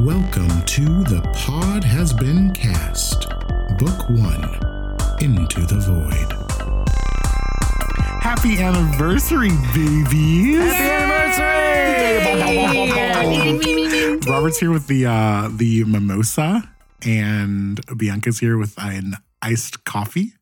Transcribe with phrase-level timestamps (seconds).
[0.00, 3.28] Welcome to The Pod Has Been Cast,
[3.78, 4.42] Book One
[5.20, 6.32] Into the Void.
[8.20, 10.56] Happy anniversary, baby!
[14.28, 16.68] Robert's here with the uh, the mimosa,
[17.06, 20.32] and Bianca's here with an iced coffee.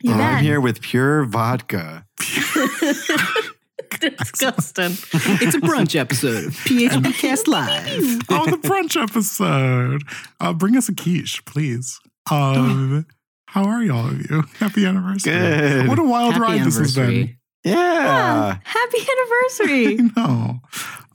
[0.00, 0.42] You I'm bet.
[0.42, 2.06] here with pure vodka.
[4.18, 4.92] Disgusting.
[5.40, 8.20] It's a brunch episode of PHB Cast Live.
[8.28, 10.02] oh, the brunch episode.
[10.40, 11.98] Uh, bring us a quiche, please.
[12.30, 13.06] Um,
[13.46, 14.42] how are y'all of you?
[14.58, 15.32] Happy anniversary.
[15.32, 15.88] Good.
[15.88, 17.04] What a wild Happy ride this has been.
[17.04, 17.38] anniversary.
[17.64, 18.58] Yeah.
[18.62, 19.98] Happy anniversary.
[20.16, 20.60] I know.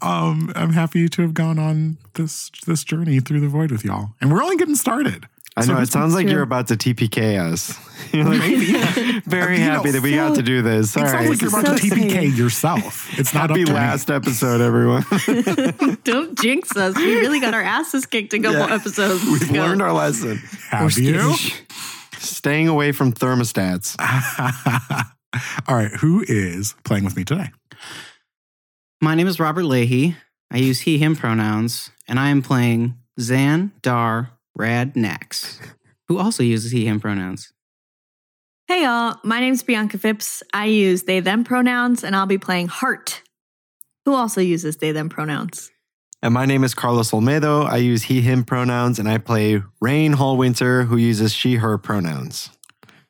[0.01, 4.11] Um, I'm happy to have gone on this this journey through the void with y'all.
[4.21, 5.27] And we're only getting started.
[5.59, 5.79] I know.
[5.81, 6.33] It sounds like true.
[6.33, 7.77] you're about to TPK us.
[8.13, 8.41] You're like,
[9.25, 10.95] very You know, happy that we got to do this.
[10.97, 11.29] All It sounds right.
[11.29, 12.33] like you're about So to TPK exciting.
[12.35, 13.19] yourself.
[13.19, 15.03] It's not Happy up to last episode, everyone.
[16.05, 16.95] Don't jinx us.
[16.95, 18.73] We really got our asses kicked in a couple Yeah.
[18.75, 19.59] episodes We've ago.
[19.61, 20.35] learned our lesson.
[20.37, 20.39] me.
[20.69, 21.35] Have you?
[22.17, 23.95] Staying away from thermostats.
[25.67, 25.91] All right.
[25.91, 27.51] Who is playing with me today?
[29.01, 30.15] My name is Robert Leahy.
[30.51, 35.57] I use he, him pronouns, and I am playing Zan Dar Radnax,
[36.07, 37.53] who also uses he, him pronouns.
[38.67, 40.43] Hey y'all, my name's Bianca Phipps.
[40.53, 43.23] I use they them pronouns and I'll be playing Hart,
[44.05, 45.71] who also uses they them pronouns.
[46.21, 47.65] And my name is Carlos Olmedo.
[47.65, 52.49] I use he, him pronouns, and I play Raine Hallwinter, who uses she, her pronouns.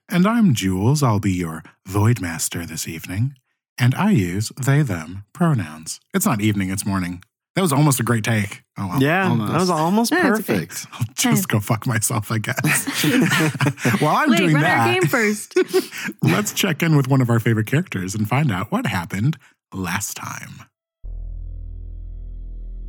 [0.08, 1.02] And I'm Jules.
[1.02, 3.34] I'll be your Void Master this evening.
[3.80, 6.00] And I use they, them pronouns.
[6.14, 7.24] It's not evening, it's morning.
[7.60, 8.64] That was almost a great take.
[8.78, 9.04] Oh, well.
[9.04, 9.52] yeah, almost.
[9.52, 10.88] that was almost Yeah, perfect.
[10.94, 13.04] I'll just go fuck myself, I guess.
[14.02, 15.58] While I'm Wait, doing run that, our game first.
[16.24, 19.38] let's check in with one of our favorite characters and find out what happened
[19.74, 20.62] last time.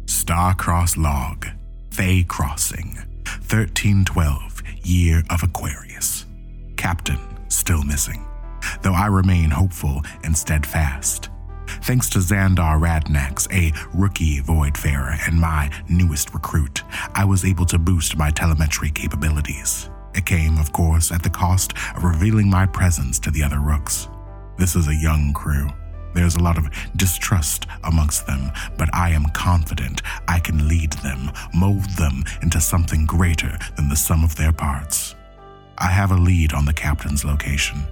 [0.05, 1.49] Starcross Log,
[1.91, 6.27] Fay Crossing, 1312, Year of Aquarius.
[6.77, 8.25] Captain, still missing,
[8.83, 11.29] though I remain hopeful and steadfast.
[11.83, 16.83] Thanks to Xandar Radnax, a rookie Voidfarer and my newest recruit,
[17.15, 19.89] I was able to boost my telemetry capabilities.
[20.15, 24.09] It came, of course, at the cost of revealing my presence to the other rooks.
[24.59, 25.69] This is a young crew.
[26.13, 31.31] There's a lot of distrust amongst them, but I am confident I can lead them,
[31.55, 35.15] mold them into something greater than the sum of their parts.
[35.79, 37.85] I have a lead on the captain's location.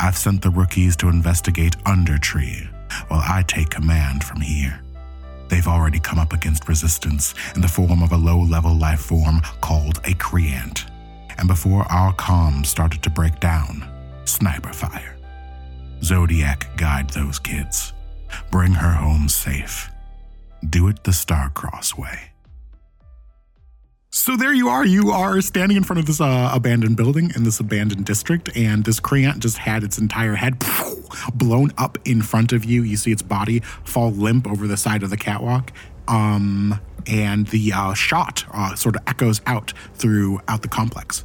[0.00, 2.68] I've sent the rookies to investigate Undertree,
[3.08, 4.82] while I take command from here.
[5.48, 9.40] They've already come up against resistance in the form of a low level life form
[9.60, 10.86] called a Creant.
[11.38, 13.86] And before our comms started to break down,
[14.24, 15.16] sniper fire.
[16.02, 17.92] Zodiac, guide those kids.
[18.50, 19.90] Bring her home safe.
[20.68, 22.31] Do it the Starcross way.
[24.14, 24.84] So there you are.
[24.84, 28.84] You are standing in front of this uh, abandoned building in this abandoned district, and
[28.84, 30.62] this Creant just had its entire head
[31.34, 32.82] blown up in front of you.
[32.82, 35.72] You see its body fall limp over the side of the catwalk.
[36.08, 41.24] Um, and the uh, shot uh, sort of echoes out throughout the complex.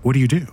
[0.00, 0.46] What do you do?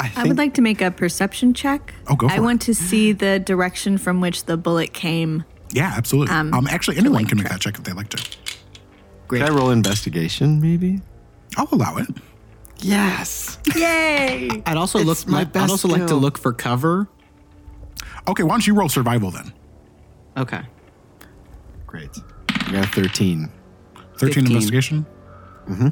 [0.00, 1.94] I I would like to make a perception check.
[2.08, 2.40] Oh, go for I it.
[2.40, 5.44] want to see the direction from which the bullet came.
[5.70, 6.34] Yeah, absolutely.
[6.34, 8.36] Um, Um, actually, anyone like can make that check if they like to.
[9.40, 11.00] Could I roll investigation, maybe?
[11.56, 12.08] I'll allow it.
[12.78, 13.58] Yes.
[13.76, 14.62] Yay!
[14.66, 15.28] I'd also It's look.
[15.28, 17.08] my I'd best also like to look for cover.
[18.28, 19.52] Okay, why don't you roll survival then?
[20.36, 20.62] Okay.
[21.86, 22.10] Great.
[22.48, 23.50] I got 13.
[24.18, 24.46] 13 15.
[24.46, 25.06] investigation.
[25.68, 25.88] Mm-hmm.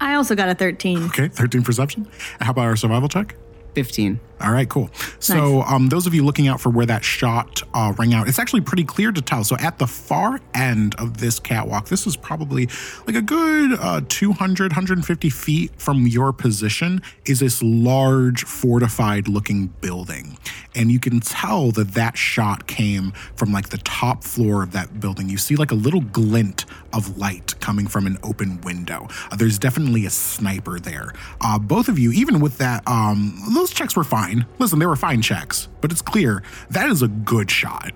[0.00, 1.04] I also got a 13.
[1.04, 2.08] Okay, 13 perception.
[2.40, 3.36] How about our survival check?
[3.74, 4.18] Fifteen.
[4.40, 4.90] All right, cool.
[5.18, 8.38] So, um, those of you looking out for where that shot uh, rang out, it's
[8.38, 9.44] actually pretty clear to tell.
[9.44, 12.68] So, at the far end of this catwalk, this is probably
[13.06, 19.66] like a good uh, 200, 150 feet from your position, is this large, fortified looking
[19.80, 20.38] building.
[20.74, 25.00] And you can tell that that shot came from like the top floor of that
[25.00, 25.28] building.
[25.28, 29.08] You see like a little glint of light coming from an open window.
[29.30, 31.12] Uh, there's definitely a sniper there.
[31.40, 34.29] Uh, both of you, even with that, um, those checks were fine.
[34.58, 37.92] Listen, they were fine checks, but it's clear that is a good shot.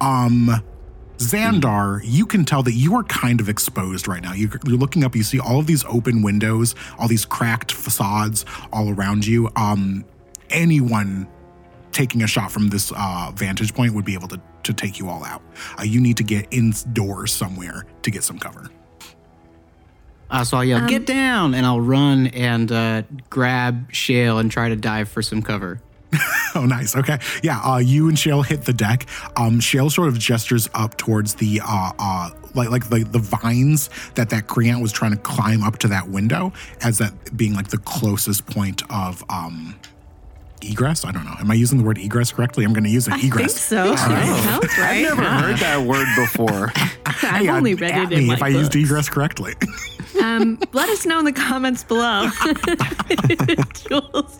[0.00, 0.62] Um,
[1.18, 4.32] Xandar, you can tell that you are kind of exposed right now.
[4.32, 8.44] You're, you're looking up, you see all of these open windows, all these cracked facades
[8.72, 9.48] all around you.
[9.54, 10.04] Um,
[10.50, 11.28] anyone
[11.92, 15.08] taking a shot from this uh, vantage point would be able to, to take you
[15.08, 15.42] all out.
[15.78, 18.68] Uh, you need to get indoors somewhere to get some cover.
[20.32, 24.50] Uh, so I'll yell, Um, "Get down!" and I'll run and uh, grab Shale and
[24.50, 25.80] try to dive for some cover.
[26.54, 26.96] oh, nice.
[26.96, 27.18] Okay.
[27.42, 27.58] Yeah.
[27.60, 29.06] Uh, you and Shale hit the deck.
[29.36, 33.88] Um, Shale sort of gestures up towards the uh, uh, like like the, the vines
[34.14, 36.52] that that Creant was trying to climb up to that window
[36.82, 39.74] as that being like the closest point of um
[40.64, 41.04] egress.
[41.04, 41.34] I don't know.
[41.38, 42.64] Am I using the word egress correctly?
[42.64, 43.14] I'm going to use it.
[43.14, 43.60] I think Egress.
[43.60, 43.90] so.
[43.94, 43.98] That
[44.44, 45.06] sounds right.
[45.06, 46.72] I've never heard that word before.
[47.22, 48.84] I've only read it in me my if I used books.
[48.84, 49.54] egress correctly.
[50.20, 52.28] Um, let us know in the comments below.
[53.74, 54.36] Jules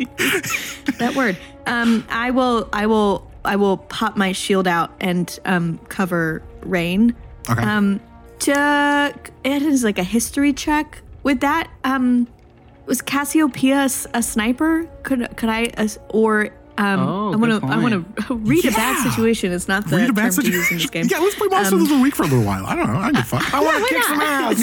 [0.98, 1.36] that word.
[1.66, 2.68] Um, I will.
[2.74, 3.26] I will.
[3.44, 7.16] I will pop my shield out and um, cover Raine.
[7.48, 7.62] okay.
[7.62, 8.00] Um,
[8.40, 9.14] to
[9.44, 11.00] it is like a history check.
[11.22, 12.28] With that, um,
[12.86, 14.84] was Cassiopeia a, s- a sniper?
[15.02, 18.70] Could could I as or um, Oh, I want to I want to read a
[18.70, 19.52] bad situation.
[19.52, 21.06] It's not the Read a bad term to use in this game.
[21.10, 22.64] Yeah, let's play Monsters Um, of the Week for a little while.
[22.66, 22.98] I don't know.
[22.98, 23.42] I get fun.
[23.52, 24.60] I want to why kick some ass.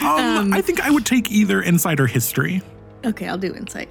[0.02, 2.60] um, I think I would take either insight or history.
[3.04, 3.88] Okay, I'll do insight.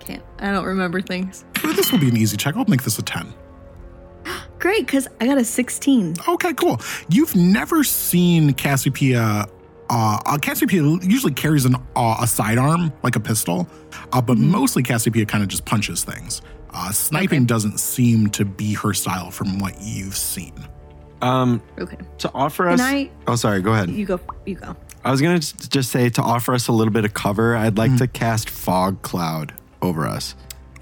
[0.00, 0.22] Can't.
[0.38, 1.44] I don't remember things.
[1.62, 2.56] But this will be an easy check.
[2.56, 3.32] I'll make this a 10.
[4.58, 6.16] Great, because I got a 16.
[6.26, 6.80] Okay, cool.
[7.10, 9.46] You've never seen Cassiopeia.
[9.90, 13.66] Uh, uh, Cassiopeia usually carries an uh, a sidearm, like a pistol,
[14.12, 16.42] uh, but mostly Cassiopeia kind of just punches things.
[16.70, 17.46] Uh, sniping Okay.
[17.46, 20.52] doesn't seem to be her style from what you've seen.
[21.22, 21.96] Um, Okay.
[22.18, 22.80] to offer us.
[22.80, 23.62] I- oh, sorry.
[23.62, 23.88] Go ahead.
[23.90, 24.20] You go.
[24.46, 24.76] You go.
[25.04, 27.56] I was gonna just just say to offer us a little bit of cover.
[27.56, 27.98] I'd like Mm-hmm.
[27.98, 30.34] to cast fog cloud over us.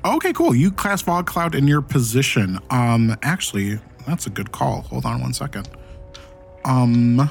[0.05, 0.55] Okay, cool.
[0.55, 2.59] You cast fog cloud in your position.
[2.71, 4.83] Um, actually, that's a good call.
[4.83, 5.69] Hold on one second.
[6.65, 7.31] Um,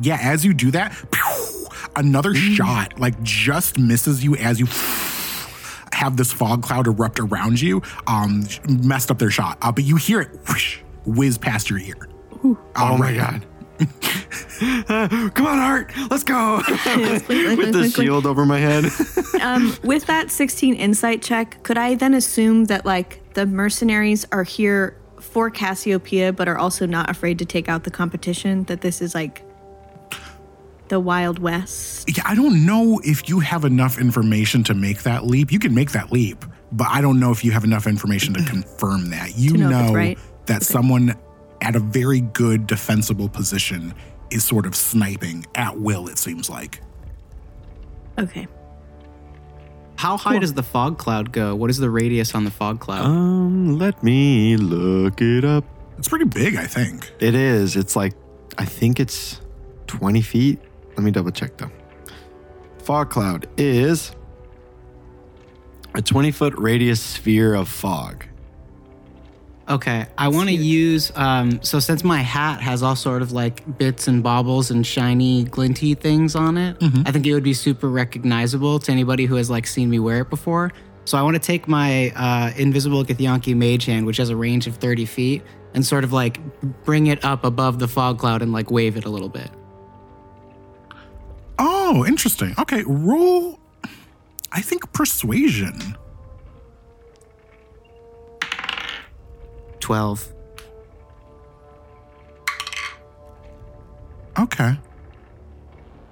[0.00, 1.66] yeah, as you do that, pew,
[1.96, 4.66] another shot like just misses you as you
[5.92, 7.82] have this fog cloud erupt around you.
[8.06, 9.58] Um, messed up their shot.
[9.62, 12.08] Uh, but you hear it whoosh, whiz past your ear.
[12.76, 13.44] Oh my god.
[15.34, 15.92] Come on, Art.
[16.10, 16.62] Let's go.
[16.84, 17.94] blink, blink, With the blink, blink.
[17.94, 18.84] shield over my head.
[19.42, 24.44] Um, with that 16 insight check, could I then assume that like the mercenaries are
[24.44, 28.64] here for Cassiopeia, but are also not afraid to take out the competition?
[28.64, 29.42] That this is like
[30.88, 32.08] the Wild West.
[32.16, 35.50] Yeah, I don't know if you have enough information to make that leap.
[35.52, 38.44] You can make that leap, but I don't know if you have enough information to
[38.50, 39.36] confirm that.
[39.36, 40.18] You To know know right.
[40.46, 41.14] that someone
[41.60, 43.94] at a very good defensible position
[44.30, 46.80] is sort of sniping at will, it seems like.
[48.18, 48.46] Okay.
[49.96, 51.54] How high does the fog cloud go?
[51.54, 53.06] What is the radius on the fog cloud?
[53.06, 55.64] um, let me look it up.
[55.98, 57.10] It's pretty big, I think.
[57.18, 57.76] It is.
[57.76, 58.12] It's like
[58.58, 59.40] I think it's
[59.86, 60.58] 20 feet.
[60.96, 61.70] Let me double check though.
[62.78, 64.12] Fog cloud is
[65.94, 68.24] a 20 foot radius sphere of fog.
[69.68, 71.10] Okay, I want to use.
[71.16, 75.42] Um, so since my hat has all sort of like bits and baubles and shiny,
[75.42, 79.50] glinty things on it, I think it would be super recognizable to anybody who has
[79.50, 80.72] like seen me wear it before.
[81.04, 84.68] So I want to take my uh, invisible Githyanki mage hand, which has a range
[84.68, 85.42] of thirty feet,
[85.74, 86.38] and sort of like
[86.84, 89.50] bring it up above the fog cloud and like wave it a little bit.
[91.58, 92.54] Oh, interesting.
[92.58, 93.58] Okay, roll,
[94.52, 95.96] I think, persuasion.
[99.80, 100.32] Twelve.
[104.38, 104.78] Okay.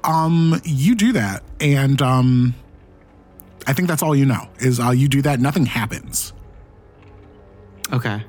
[0.05, 2.55] Um, you do that, and um,
[3.67, 5.41] I think that's all you know is uh, you do that.
[5.41, 6.33] Nothing happens.
[7.93, 8.23] Okay.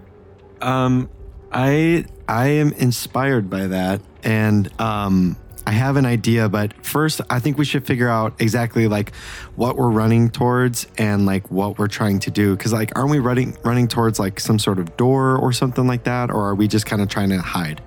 [0.62, 1.10] Um,
[1.52, 6.48] I I am inspired by that, and um, I have an idea.
[6.50, 9.16] But first, I think we should figure out exactly like
[9.56, 12.56] what we're running towards and like what we're trying to do.
[12.56, 16.04] Because like, aren't we running running towards like some sort of door or something like
[16.04, 17.82] that, or are we just kind of trying to hide?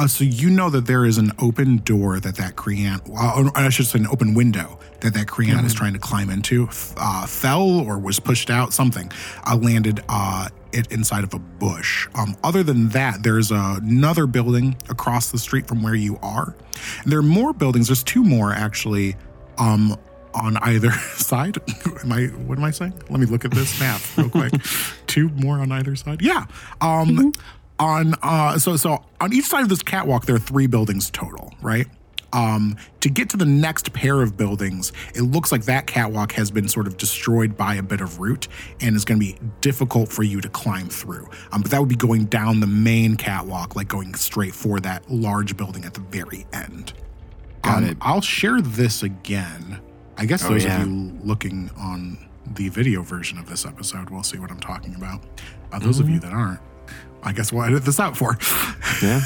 [0.00, 3.52] Uh, so you know that there is an open door that that Creant, uh, or
[3.54, 6.70] I should say, an open window that that Creant is trying to climb into.
[6.96, 8.72] Uh, fell or was pushed out.
[8.72, 9.12] Something
[9.46, 12.08] uh, landed uh, it inside of a bush.
[12.14, 16.56] Um, other than that, there's another building across the street from where you are.
[17.02, 17.88] And there are more buildings.
[17.88, 19.16] There's two more actually.
[19.58, 19.98] Um,
[20.32, 21.58] on either side.
[22.02, 22.26] am I?
[22.26, 22.94] What am I saying?
[23.10, 24.52] Let me look at this map real quick.
[25.06, 26.22] Two more on either side.
[26.22, 26.46] Yeah.
[26.80, 27.32] Um,
[27.80, 31.52] on uh, so so on each side of this catwalk, there are three buildings total,
[31.62, 31.86] right?
[32.32, 36.48] Um, to get to the next pair of buildings, it looks like that catwalk has
[36.52, 38.46] been sort of destroyed by a bit of root
[38.80, 41.28] and is going to be difficult for you to climb through.
[41.50, 45.10] Um, but that would be going down the main catwalk, like going straight for that
[45.10, 46.92] large building at the very end.
[47.62, 47.96] Got Um, it.
[48.00, 49.80] I'll share this again.
[50.16, 50.82] I guess Oh, those yeah.
[50.82, 52.16] of you looking on
[52.54, 55.20] the video version of this episode will see what I'm talking about.
[55.72, 56.14] Uh, those of Mm-hmm.
[56.14, 56.60] you that aren't,
[57.22, 58.38] I guess we'll edit this out for.
[59.02, 59.20] Yeah.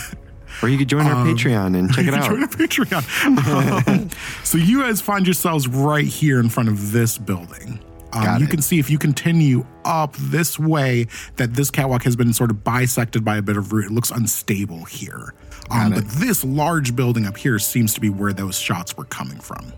[0.63, 2.31] Or you could join our Patreon and check it out.
[2.31, 3.99] Join our Patreon.
[3.99, 4.11] Um,
[4.45, 7.81] so you guys find yourselves right here in front of this building.
[8.13, 8.51] Um, you it.
[8.51, 12.63] can see if you continue up this way that this catwalk has been sort of
[12.63, 13.87] bisected by a bit of root.
[13.87, 15.35] It looks unstable here.
[15.71, 19.41] Um, but this large building up here seems to be where those shots were coming
[19.41, 19.73] from.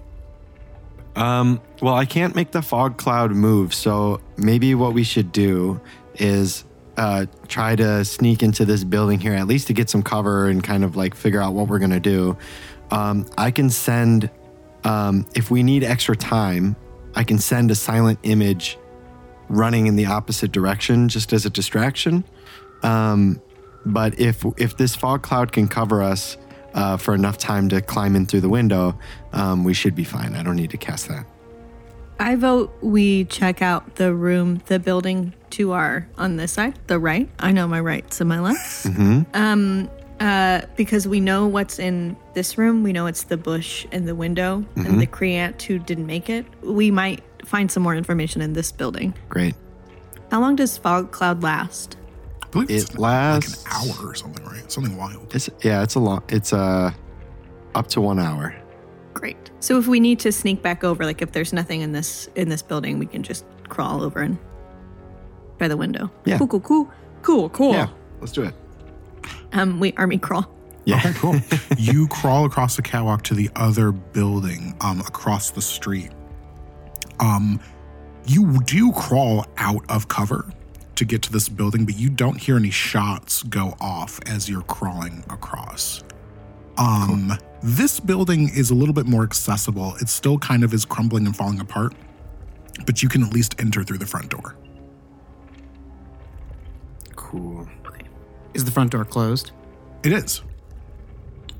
[1.14, 5.80] Um, well, I can't make the fog cloud move, so maybe what we should do
[6.16, 6.64] is
[6.96, 10.62] uh, try to sneak into this building here, at least to get some cover and
[10.62, 12.36] kind of like figure out what we're gonna do.
[12.90, 14.30] Um, I can send,
[14.84, 16.76] um, if we need extra time,
[17.14, 18.78] I can send a silent image
[19.48, 22.24] running in the opposite direction just as a distraction.
[22.82, 23.40] Um,
[23.84, 26.36] but if if this fog cloud can cover us
[26.74, 28.98] uh, for enough time to climb in through the window,
[29.32, 30.34] um, we should be fine.
[30.34, 31.24] I don't need to cast that.
[32.18, 36.98] I vote we check out the room, the building to our on this side, the
[36.98, 37.28] right.
[37.38, 38.86] I know my rights and my lefts.
[39.34, 42.82] Um, uh, because we know what's in this room.
[42.82, 46.46] We know it's the bush and the window and the Creant who didn't make it.
[46.62, 49.14] We might find some more information in this building.
[49.28, 49.54] Great.
[50.30, 51.96] How long does fog cloud last?
[52.42, 54.72] I believe it's It like an hour or something, right?
[54.72, 55.34] Something wild.
[55.34, 56.22] It's yeah, it's a long.
[56.28, 56.92] It's uh
[57.74, 58.56] up to one hour.
[59.16, 59.50] Great.
[59.60, 62.50] So if we need to sneak back over, like if there's nothing in this in
[62.50, 64.36] this building, we can just crawl over and
[65.58, 66.10] by the window.
[66.26, 66.36] Yeah.
[66.36, 66.90] Cool, cool, cool,
[67.22, 67.72] cool, cool.
[67.72, 67.88] Yeah,
[68.20, 68.54] let's do it.
[69.52, 70.46] Um, we army crawl.
[70.84, 70.98] Yeah.
[70.98, 71.36] Okay, cool.
[71.78, 76.10] you crawl across the catwalk to the other building um, across the street.
[77.18, 77.58] Um,
[78.26, 80.46] you do crawl out of cover
[80.96, 84.62] to get to this building, but you don't hear any shots go off as you're
[84.62, 86.04] crawling across.
[86.78, 89.94] Um, This building is a little bit more accessible.
[90.00, 91.94] It still kind of is crumbling and falling apart,
[92.84, 94.56] but you can at least enter through the front door.
[97.16, 97.66] Cool.
[97.86, 98.04] Okay.
[98.54, 99.50] Is the front door closed?
[100.04, 100.42] It is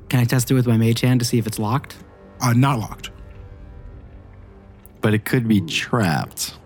[0.08, 1.96] Can I test it with my mage hand to see if it's locked?
[2.40, 3.11] uh, not locked.
[5.00, 6.58] But it could be trapped.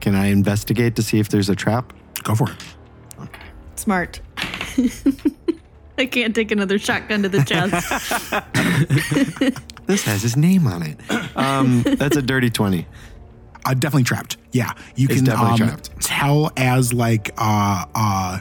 [0.00, 1.92] Can I investigate to see if there's a trap?
[2.24, 3.28] Go for it.
[3.76, 4.20] Smart.
[5.98, 7.92] I can't take another shotgun to the chest.
[9.86, 10.96] This has his name on it.
[11.36, 12.86] Um, that's a dirty twenty.
[13.66, 14.36] Uh, definitely trapped.
[14.52, 15.90] Yeah, you It's can um, trapped.
[16.00, 18.40] tell as like uh uh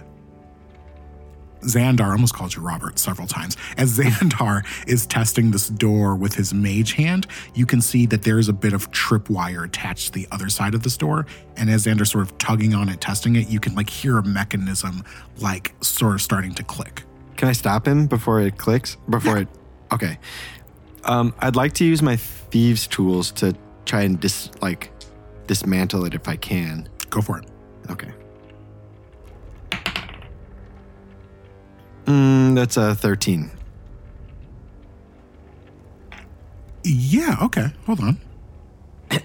[1.61, 3.57] Xandar I almost called you Robert several times.
[3.77, 8.37] As Xandar is testing this door with his mage hand, you can see that there
[8.39, 11.25] is a bit of tripwire attached to the other side of this door.
[11.57, 14.23] And as Xandar sort of tugging on it, testing it, you can like hear a
[14.23, 15.03] mechanism
[15.39, 17.03] like sort of starting to click.
[17.37, 18.97] Can I stop him before it clicks?
[19.09, 19.47] Before it.
[19.91, 20.19] Okay.
[21.03, 24.91] Um, I'd like to use my thieves' tools to try and dis like
[25.47, 26.87] dismantle it if I can.
[27.09, 27.45] Go for it.
[27.89, 28.11] Okay.
[32.05, 33.51] Mm, that's a thirteen.
[36.83, 37.67] Yeah, okay.
[37.85, 38.19] Hold on.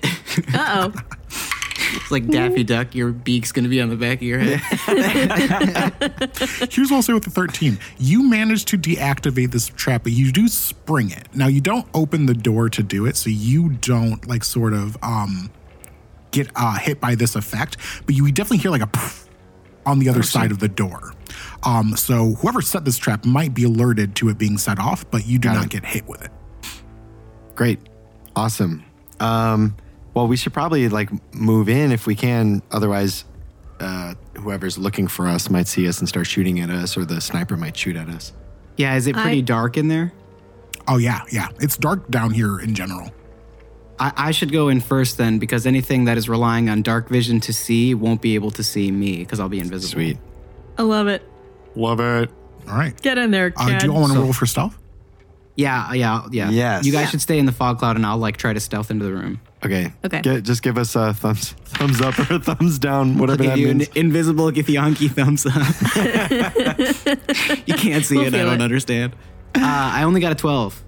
[0.53, 1.47] Uh oh.
[1.95, 4.61] It's like Daffy Duck, your beak's gonna be on the back of your head.
[6.71, 7.79] Here's what I'll say with the 13.
[7.99, 11.29] You manage to deactivate this trap, but you do spring it.
[11.35, 14.97] Now you don't open the door to do it, so you don't like sort of
[15.03, 15.51] um
[16.31, 17.77] get uh hit by this effect,
[18.07, 19.29] but you definitely hear like a poof
[19.85, 21.15] on the other side of the door.
[21.63, 25.27] Um so whoever set this trap might be alerted to it being set off, but
[25.27, 25.71] you do Got not it.
[25.71, 26.31] get hit with it.
[27.55, 27.79] Great.
[28.35, 28.85] Awesome.
[29.19, 29.75] Um,
[30.17, 32.63] well, we should probably like move in if we can.
[32.73, 33.27] Otherwise,
[33.81, 37.21] uh, whoever's looking for us might see us and start shooting at us, or the
[37.21, 38.33] sniper might shoot at us.
[38.79, 40.13] yeah, is it pretty I- dark in there?
[40.89, 41.49] Oh yeah, yeah.
[41.61, 43.11] It's dark down here in general.
[43.99, 47.41] I, I should go in first then, because anything that is relying on dark vision
[47.41, 49.93] to see won't be able to see me because I'll be invisible.
[49.93, 50.19] Sweet.
[50.79, 51.23] I love it.
[51.75, 52.31] Love it.
[52.69, 52.99] All right.
[53.03, 54.79] Get in there, Uh, do you all want to So- roll for stealth?
[55.57, 56.51] Yeah, yeah, yeah.
[56.51, 56.87] Yes.
[56.87, 57.11] You guys Yeah.
[57.11, 59.41] should stay in the fog cloud, and I'll like try to stealth into the room.
[59.65, 59.93] Okay.
[60.05, 60.21] Okay.
[60.21, 63.57] Get, just give us a thumbs thumbs up or a thumbs down, whatever I'll that
[63.57, 63.91] give you an means.
[63.97, 65.55] invisible Githyanki thumbs up.
[67.67, 68.35] you can't see We'll it.
[68.35, 68.65] I don't it.
[68.65, 69.15] understand.
[69.55, 70.83] Uh, I only got a twelve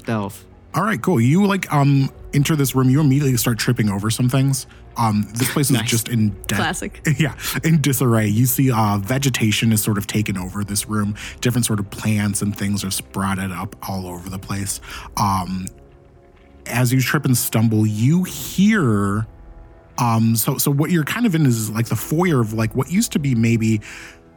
[0.00, 0.44] stealth.
[0.74, 1.20] All right, cool.
[1.20, 2.88] You like um enter this room.
[2.90, 4.66] You immediately start tripping over some things.
[4.96, 5.90] Um, this place is Nice.
[5.90, 7.00] just in dead, Classic.
[7.18, 8.28] Yeah, in disarray.
[8.28, 11.14] You see, uh, vegetation is sort of taken over this room.
[11.40, 14.80] Different sort of plants and things are sprouted up all over the place.
[15.16, 15.66] Um,
[16.66, 19.26] as you trip and stumble, you hear.
[19.98, 22.90] Um, so so what you're kind of in is like the foyer of like what
[22.90, 23.80] used to be maybe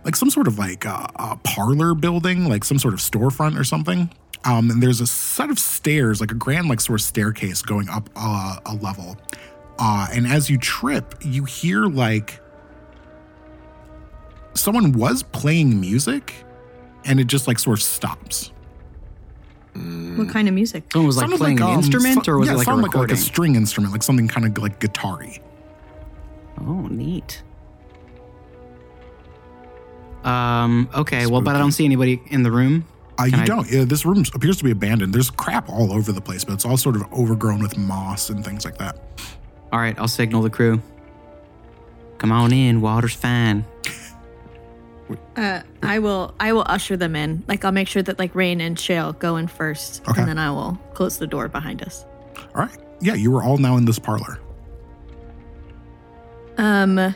[0.04, 3.64] like some sort of like uh, a parlor building, like some sort of storefront or
[3.64, 4.10] something.
[4.44, 7.90] Um, and there's a set of stairs, like a grand like sort of staircase going
[7.90, 9.18] up uh, a level.
[9.80, 12.40] Uh, and as you trip, you hear like
[14.54, 16.34] someone was playing music,
[17.04, 18.52] and it just like sort of stops.
[20.16, 20.84] What kind of music?
[20.94, 22.72] Someone was like Sounded playing an um, instrument, so- or was yeah, it like a
[22.72, 25.40] sounded like, like a string instrument, like something kind of like guitar-y.
[26.62, 27.44] oh, neat.
[30.24, 30.90] Um.
[30.96, 31.28] Okay.
[31.28, 32.86] Well, but I don't see anybody in the room.
[33.20, 33.70] Uh, you I- don't.
[33.70, 35.14] Yeah, this room appears to be abandoned.
[35.14, 38.44] There's crap all over the place, but it's all sort of overgrown with moss and
[38.44, 38.98] things like that.
[39.72, 39.98] All right.
[40.00, 40.82] I'll signal the crew.
[42.18, 42.82] Come on in.
[42.82, 43.66] Water's fine.
[45.36, 46.34] Uh, I will.
[46.40, 47.44] I will usher them in.
[47.48, 50.20] Like I'll make sure that like Raine and Shale go in first, Okay.
[50.22, 52.06] and then I will close the door behind us.
[52.56, 52.78] All right.
[53.02, 54.40] Yeah, you were all now in this parlor.
[56.58, 57.14] Um,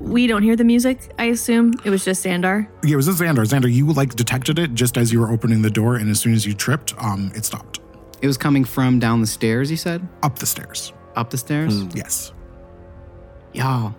[0.00, 1.12] we don't hear the music.
[1.18, 2.66] I assume it was just Xandar.
[2.84, 3.44] Yeah, it was this Xandar.
[3.46, 6.34] Xandar, you like detected it just as you were opening the door, and as soon
[6.34, 7.80] as you tripped, um, it stopped.
[8.22, 9.70] It was coming from down the stairs.
[9.70, 10.92] You said Up the stairs.
[11.16, 11.84] up the stairs.
[11.94, 12.32] Yes.
[13.52, 13.94] Y'all,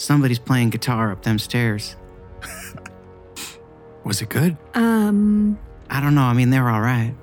[0.00, 1.96] somebody's playing guitar up them stairs.
[4.04, 4.56] Was it good?
[4.74, 5.58] Um,
[5.90, 6.22] I don't know.
[6.22, 7.14] I mean, they're all right.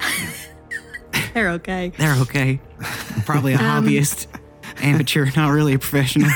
[1.34, 1.92] they're okay.
[1.98, 2.60] They're okay.
[3.26, 4.26] Probably a Um, hobbyist,
[4.80, 6.30] amateur, not really a professional.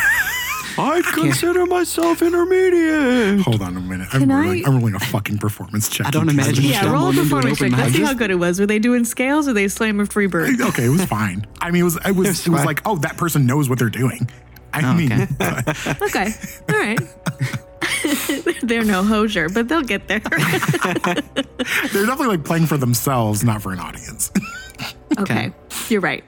[0.78, 3.40] I'd consider myself intermediate.
[3.42, 4.08] Hold on a minute.
[4.12, 6.06] I'm Can rolling, I- I'm rolling a fucking performance check.
[6.06, 7.66] I don't because- imagine you Yeah, stumbled roll a into an performance check.
[7.72, 8.58] open Let's see how good it was.
[8.60, 10.60] Were they doing scales or they slam a free bird?
[10.60, 11.46] Okay, it was fine.
[11.60, 13.78] I mean, it was it was, was it was like, oh, that person knows what
[13.78, 14.28] they're doing.
[14.72, 15.26] I Oh, mean, okay.
[16.02, 16.32] Okay,
[16.68, 16.98] all right.
[18.62, 20.20] they're no Hozier, but they'll get there.
[20.20, 24.30] they're definitely like playing for themselves, not for an audience.
[25.18, 25.52] okay,
[25.88, 26.22] you're right.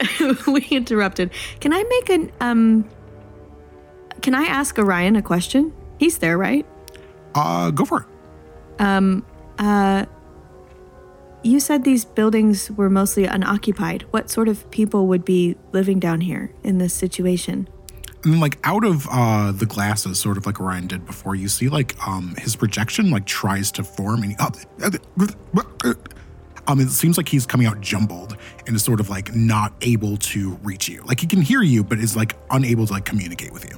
[0.46, 1.30] we interrupted.
[1.60, 2.88] Can I make an um?
[4.22, 5.72] Can I ask Orion a question?
[5.98, 6.66] He's there, right?
[7.34, 8.06] uh, go for it.
[8.80, 9.24] Um,
[9.58, 10.04] uh,
[11.42, 14.02] you said these buildings were mostly unoccupied.
[14.10, 17.68] What sort of people would be living down here in this situation?
[18.24, 21.48] And then, like out of uh, the glasses, sort of like ryan did before, you
[21.48, 24.36] see like um, his projection like tries to form, and he,
[26.68, 28.36] um, it seems like he's coming out jumbled
[28.66, 31.02] and is sort of like not able to reach you.
[31.02, 33.76] Like he can hear you, but is like unable to like communicate with you.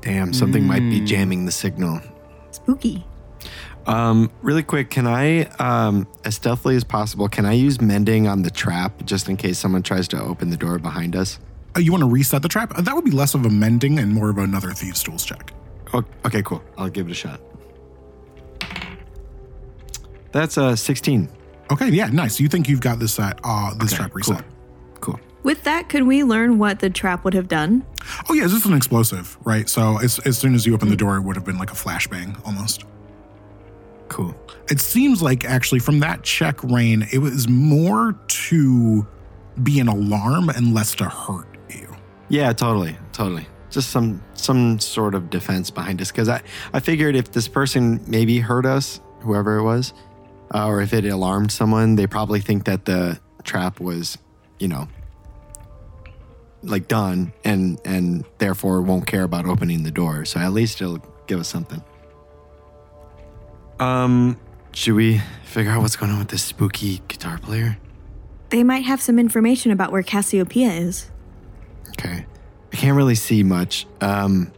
[0.00, 2.00] Damn, something might be jamming the signal.
[2.50, 3.04] Spooky.
[3.86, 8.42] Um, really quick, can I, um, as stealthily as possible, can I use mending on
[8.42, 11.38] the trap just in case someone tries to open the door behind us?
[11.76, 12.76] Uh, you want to reset the trap?
[12.76, 15.52] Uh, that would be less of a mending and more of another thieves' tools check.
[16.24, 16.62] Okay, cool.
[16.76, 17.40] I'll give it a shot.
[20.32, 21.28] That's uh 16.
[21.70, 22.40] Okay, yeah, nice.
[22.40, 24.44] You think you've got this uh, uh this Okay, trap reset?
[25.00, 25.20] Cool.
[25.44, 27.86] With that, could we learn what the trap would have done?
[28.28, 29.38] Oh yeah, this is this an explosive?
[29.44, 29.68] Right.
[29.68, 31.74] So as as soon as you open the door, it would have been like a
[31.74, 32.84] flashbang almost.
[34.08, 34.34] Cool.
[34.68, 39.06] It seems like actually from that check, Raine, it was more to
[39.62, 41.53] be an alarm and less to hurt you.
[42.28, 43.46] Yeah, totally, totally.
[43.70, 48.00] Just some some sort of defense behind us because I I figured if this person
[48.06, 49.92] maybe hurt us, whoever it was,
[50.54, 54.16] uh, or if it alarmed someone, they probably think that the trap was,
[54.58, 54.88] you know,
[56.62, 60.24] like done, and and therefore won't care about opening the door.
[60.24, 61.82] So at least it'll give us something.
[63.80, 64.38] Um,
[64.72, 67.78] should we figure out what's going on with this spooky guitar player?
[68.50, 71.10] They might have some information about where Cassiopeia is.
[71.98, 72.26] Okay.
[72.72, 73.86] I can't really see much.
[74.00, 74.52] Um,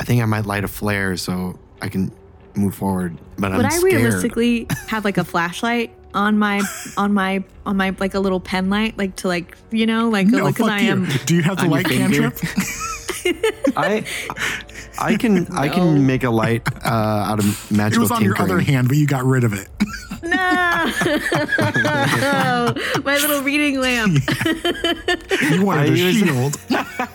[0.00, 2.12] I think I might light a flare so I can
[2.54, 3.16] move forward.
[3.38, 6.62] But Would I'm I realistically have like a flashlight on my
[6.96, 10.26] on my on my like a little pen light, like to like you know like
[10.26, 10.90] No, because fuck I you.
[10.90, 11.08] am.
[11.26, 12.30] Do you have the light finger?
[12.30, 12.38] cantrip?
[13.76, 14.04] I,
[15.00, 18.58] I can I can make a light uh, out of it was on your other
[18.60, 19.68] hand, but you got rid of it.
[20.22, 20.28] No,
[23.04, 24.18] my little reading lamp.
[25.50, 26.56] You wanted I a use- shield.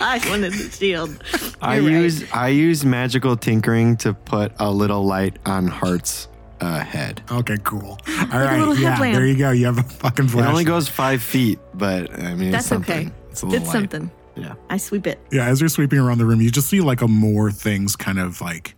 [0.00, 1.22] I wanted the shield.
[1.62, 1.92] I You're right.
[2.02, 6.28] use I use magical tinkering to put a little light on Hart's
[6.60, 7.22] uh, head.
[7.30, 7.98] Okay, cool.
[8.08, 9.14] All a yeah, headlamp.
[9.14, 9.50] there you go.
[9.52, 13.08] You have a fucking It only goes five feet, but I mean That's it's something.
[13.08, 13.14] okay.
[13.30, 14.10] It's a little It's something.
[14.36, 14.54] Yeah.
[14.68, 15.18] I sweep it.
[15.30, 18.18] Yeah, as you're sweeping around the room, you just see like a more things kind
[18.18, 18.74] of like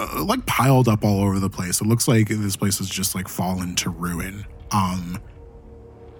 [0.00, 1.80] uh, like piled up all over the place.
[1.80, 4.44] It looks like this place has just like fallen to ruin.
[4.70, 5.18] Um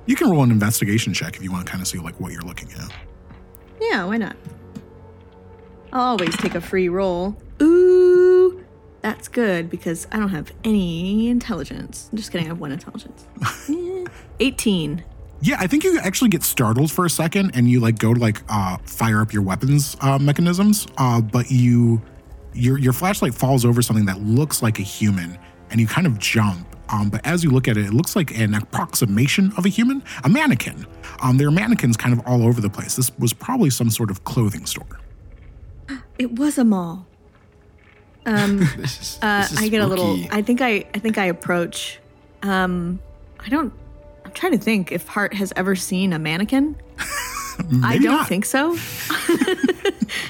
[0.07, 2.33] you can roll an investigation check if you want to kind of see like what
[2.33, 2.93] you're looking at.
[3.81, 4.37] Yeah, why not?
[5.93, 7.37] I'll always take a free roll.
[7.63, 8.65] Ooh,
[9.03, 12.09] that's good because I don't have any intelligence.
[12.11, 12.47] I'm just kidding.
[12.47, 13.27] I have one intelligence.
[13.71, 14.05] Eh,
[14.41, 15.05] 18.
[15.43, 18.21] Yeah, I think you actually get startled for a second and you like go to
[18.21, 22.03] like uh fire up your weapons uh mechanisms, uh but you
[22.55, 25.39] your your flashlight falls over something that looks like a human
[25.71, 26.67] and you kind of jump.
[26.89, 30.03] Um, but as you look at it, it looks like an approximation of a human,
[30.25, 30.87] a mannequin.
[31.23, 32.97] Um, there are mannequins kind of all over the place.
[32.97, 34.99] This was probably some sort of clothing store.
[36.19, 37.07] It was a mall.
[38.27, 40.19] Um, This is, uh, this is I get a little.
[40.31, 40.85] I think I.
[40.95, 42.01] I think I approach.
[42.43, 42.99] Um,
[43.39, 43.73] I don't.
[44.25, 46.77] I'm trying to think if Hart has ever seen a mannequin.
[47.83, 48.29] I don't not.
[48.29, 48.77] think so.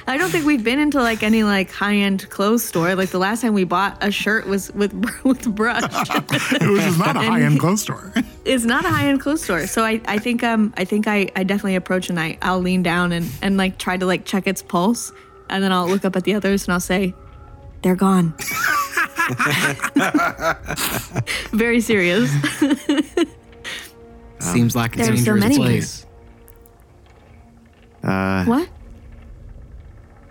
[0.06, 2.94] I don't think we've been into like any like high end clothes store.
[2.94, 4.92] Like the last time we bought a shirt was with
[5.24, 5.82] with brush.
[6.20, 8.12] Which is not a high end clothes store.
[8.44, 9.66] it's not a high end clothes store.
[9.66, 12.82] So I, I think um I think I, I definitely approach and I I'll lean
[12.82, 15.12] down and and like try to like check its pulse
[15.48, 17.14] and then I'll look up at the others and I'll say,
[17.82, 18.34] they're gone.
[21.52, 22.30] Very serious.
[24.38, 26.06] Seems like a There are so dangerous place.
[28.02, 28.68] Uh, what?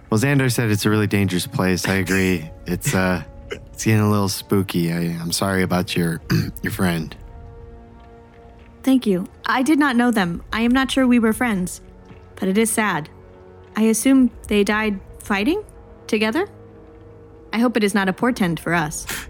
[0.10, 1.88] Well, Xandar said it's a really dangerous place.
[1.88, 2.50] I agree.
[2.70, 4.94] It's uh, it's getting a little spooky.
[4.94, 6.22] I, I'm sorry about your
[6.62, 7.16] your friend.
[8.84, 9.26] Thank you.
[9.48, 10.44] I did not know them.
[10.54, 11.82] I am not sure we were friends,
[12.36, 13.10] but it is sad.
[13.76, 15.64] I assume they died fighting
[16.06, 16.48] together?
[17.54, 19.06] I hope it is not a portend for us.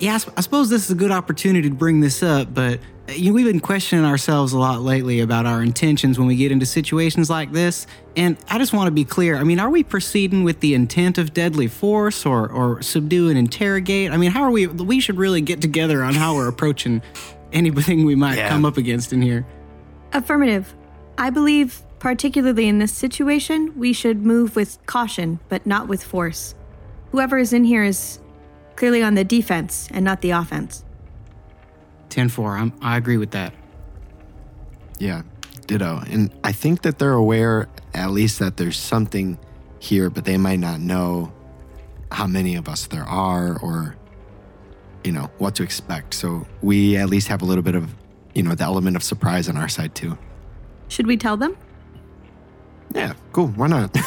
[0.00, 2.80] Yeah, I, sp- I suppose this is a good opportunity to bring this up, but
[3.08, 6.50] you know, we've been questioning ourselves a lot lately about our intentions when we get
[6.50, 7.86] into situations like this.
[8.16, 9.36] And I just want to be clear.
[9.36, 13.36] I mean, are we proceeding with the intent of deadly force or, or subdue and
[13.36, 14.12] interrogate?
[14.12, 14.66] I mean, how are we?
[14.68, 17.02] We should really get together on how we're approaching
[17.52, 18.48] anything we might Yeah.
[18.48, 19.44] come up against in here.
[20.12, 20.72] Affirmative.
[21.18, 26.54] I believe, particularly in this situation, we should move with caution, but not with force.
[27.10, 28.20] Whoever is in here is
[28.76, 30.84] clearly on the defense and not the offense.
[32.10, 32.56] 10 4.
[32.56, 33.52] I'm, I agree with that.
[34.98, 35.22] Yeah,
[35.66, 36.02] ditto.
[36.08, 39.38] And I think that they're aware, at least, that there's something
[39.78, 41.32] here, but they might not know
[42.10, 43.96] how many of us there are or,
[45.04, 46.14] you know, what to expect.
[46.14, 47.94] So we at least have a little bit of,
[48.34, 50.16] you know, the element of surprise on our side too.
[50.88, 51.56] Should we tell them?
[52.94, 53.48] Yeah, cool.
[53.48, 53.96] Why not?
[53.96, 54.00] uh,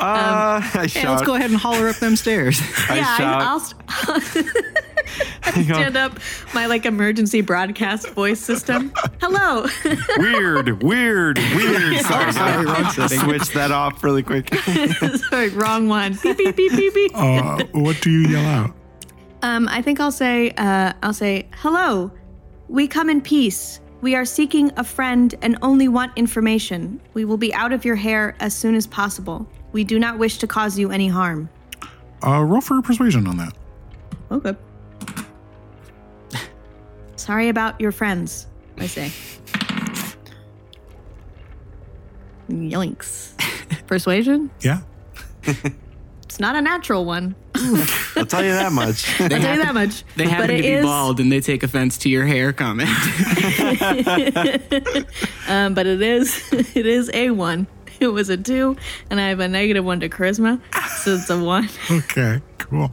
[0.00, 2.60] I Hey, let's go ahead and holler up them stairs.
[2.88, 3.42] I yeah, shout.
[3.42, 4.72] I, will st- I
[5.50, 6.18] stand up
[6.54, 8.92] my like emergency broadcast voice system.
[9.20, 9.66] Hello.
[10.18, 11.96] weird, weird, weird.
[12.08, 13.20] Sorry, sorry, wrong setting.
[13.20, 14.54] Switch that off really quick.
[15.30, 16.18] Sorry, wrong one.
[16.22, 17.12] Beep beep beep beep beep.
[17.14, 18.74] Uh, what do you yell out?
[19.42, 22.10] Um, I think I'll say, uh, I'll say, hello.
[22.68, 23.80] We come in peace.
[24.00, 27.00] We are seeking a friend and only want information.
[27.14, 29.48] We will be out of your hair as soon as possible.
[29.72, 31.48] We do not wish to cause you any harm.
[32.24, 33.52] Uh, roll for persuasion on that.
[34.30, 34.54] Okay.
[37.28, 38.46] Sorry about your friends,
[38.78, 39.12] I say.
[42.48, 43.34] Yoinks.
[43.86, 44.50] Persuasion?
[44.62, 44.80] Yeah.
[46.24, 47.34] It's not a natural one.
[47.54, 49.18] I'll tell you that much.
[49.20, 50.04] I'll tell you that much.
[50.14, 52.90] They happen but to be is- bald and they take offense to your hair comment.
[55.48, 57.66] Um, but it is it is a one.
[58.00, 58.76] It was a two,
[59.10, 60.60] and I have a negative one to charisma,
[61.02, 61.68] so it's a one.
[61.90, 62.92] Okay, cool.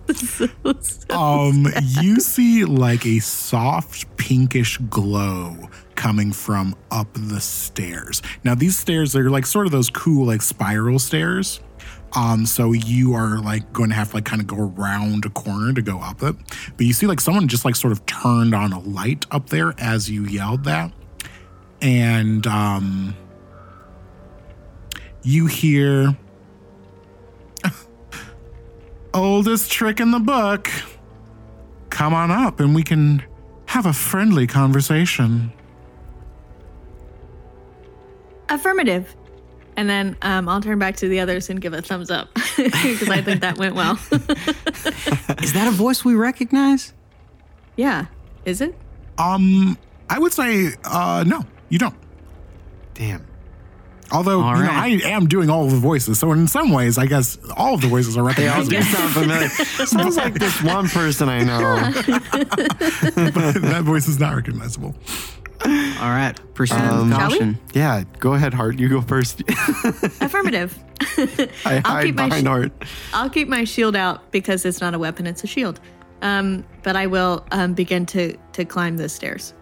[1.11, 1.67] um,
[2.01, 8.23] you see like a soft pinkish glow coming from up the stairs.
[8.43, 11.59] Now these stairs are like sort of those cool like spiral stairs.
[12.13, 15.29] Um, so you are like going to have to like kind of go around a
[15.29, 16.35] corner to go up it.
[16.77, 19.75] But you see like someone just like sort of turned on a light up there
[19.77, 20.91] as you yelled that.
[21.81, 23.15] And um
[25.25, 26.15] you hear
[29.13, 30.69] oldest trick in the book.
[31.89, 33.23] Come on up and we can
[33.67, 35.51] have a friendly conversation.
[38.49, 39.15] Affirmative.
[39.77, 43.09] And then um, I'll turn back to the others and give a thumbs up because
[43.09, 43.93] I think that went well.
[44.11, 46.93] Is that a voice we recognize?
[47.75, 48.05] yeah.
[48.45, 48.75] Is it?
[49.17, 49.75] Um,
[50.07, 51.95] I would say, uh, no, you don't.
[52.93, 53.25] Damn.
[54.11, 55.03] Although, All you know, right.
[55.05, 56.19] I am doing all of the voices.
[56.19, 58.97] So in some ways, I guess all of the voices are They all do recognizable.
[58.99, 59.49] sound familiar.
[59.85, 61.91] Sounds like this one person I know.
[62.31, 64.95] but that voice is not recognizable.
[65.65, 65.71] All
[66.11, 66.39] right.
[66.53, 67.33] Pursuit Um, of Shall we?
[67.33, 67.59] caution.
[67.73, 68.77] Yeah, go ahead, Hart.
[68.77, 69.41] You go first.
[70.21, 70.77] Affirmative.
[71.17, 72.71] I I'll hide keep my behind sh- Hart.
[73.13, 75.79] I'll keep my shield out because it's not a weapon; it's a shield.
[76.21, 79.53] Um, but I will um, begin to to climb the stairs.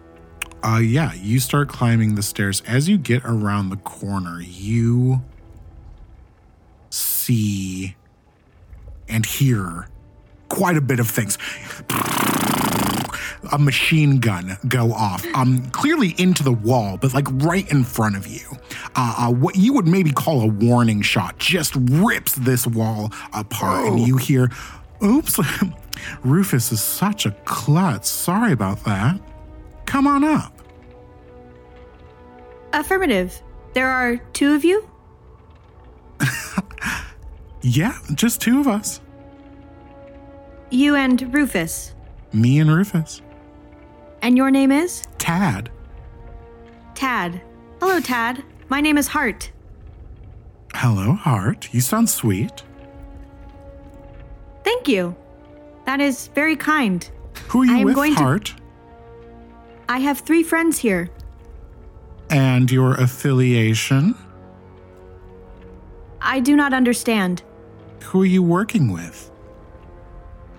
[0.64, 2.62] Uh, yeah, you start climbing the stairs.
[2.66, 5.22] As you get around the corner, you
[6.88, 7.96] see
[9.06, 9.88] and hear
[10.48, 11.36] quite a bit of things.
[13.52, 18.16] A machine gun go off, um, clearly into the wall, but like right in front
[18.16, 18.56] of you.
[18.96, 23.86] Uh, uh, what you would maybe call a warning shot just rips this wall apart,
[23.86, 24.50] and you hear,
[25.02, 25.38] "Oops,
[26.24, 28.08] Rufus is such a klutz.
[28.08, 29.20] Sorry about that.
[29.86, 30.52] Come on up."
[32.72, 33.40] Affirmative.
[33.74, 34.88] There are two of you.
[37.66, 39.00] Yeah, just two of us.
[40.68, 41.94] You and Rufus.
[42.30, 43.22] Me and Rufus.
[44.20, 45.04] And your name is?
[45.16, 45.70] Tad.
[46.94, 47.40] Tad.
[47.80, 48.44] Hello, Tad.
[48.68, 49.50] My name is Hart.
[50.74, 51.72] Hello, Hart.
[51.72, 52.62] You sound sweet.
[54.62, 55.16] Thank you.
[55.86, 57.08] That is very kind.
[57.48, 58.54] Who are you with, going to- Hart?
[59.88, 61.10] I have three friends here.
[62.30, 64.14] And your affiliation?
[66.20, 67.42] I do not understand.
[68.04, 69.30] Who are you working with?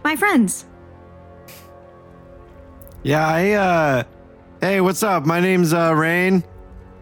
[0.03, 0.65] My friends.
[3.03, 4.03] Yeah, I uh
[4.61, 5.25] Hey, what's up?
[5.25, 6.43] My name's uh Raine.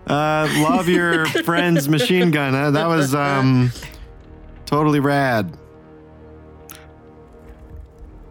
[0.08, 2.56] Uh love your friend's machine gun.
[2.56, 3.72] Uh, that was um
[4.66, 5.58] totally rad.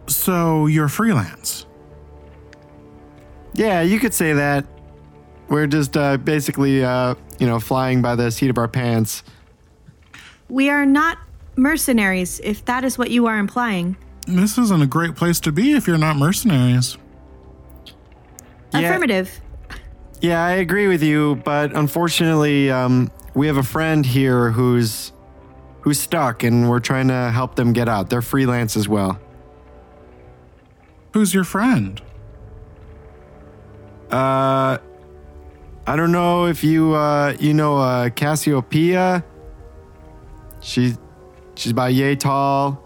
[0.07, 1.65] So you're freelance.
[3.53, 4.65] Yeah, you could say that.
[5.49, 9.23] We're just uh basically uh, you know, flying by the seat of our pants.
[10.49, 11.17] We are not
[11.55, 13.97] mercenaries, if that is what you are implying.
[14.27, 16.97] This isn't a great place to be if you're not mercenaries.
[18.73, 18.79] Yeah.
[18.79, 19.41] Affirmative.
[20.21, 25.11] Yeah, I agree with you, but unfortunately, um, we have a friend here who's
[25.81, 28.09] who's stuck, and we're trying to help them get out.
[28.09, 29.19] They're freelance as well.
[31.13, 32.01] Who's your friend?
[34.13, 34.77] Uh,
[35.87, 39.23] I don't know if you uh, you know uh, Cassiopeia.
[40.61, 40.93] She
[41.55, 42.79] she's about yay tall.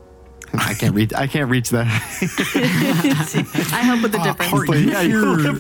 [0.54, 1.14] I can't reach.
[1.14, 1.86] I can't reach that.
[3.74, 4.52] I help with the Uh, difference.
[4.52, 5.54] Hart, you yeah, you hear,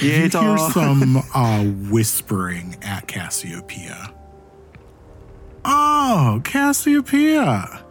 [0.00, 0.42] yay you tall.
[0.56, 4.14] hear some uh, whispering at Cassiopeia.
[5.64, 7.84] Oh, Cassiopeia.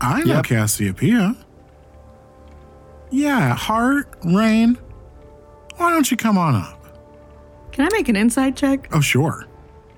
[0.00, 0.44] I know Yep.
[0.44, 1.34] Cassiopeia.
[3.16, 4.76] Yeah, Hart, Raine.
[5.76, 6.86] Why don't you come on up?
[7.72, 8.88] Can I make an insight check?
[8.92, 9.46] Oh, sure.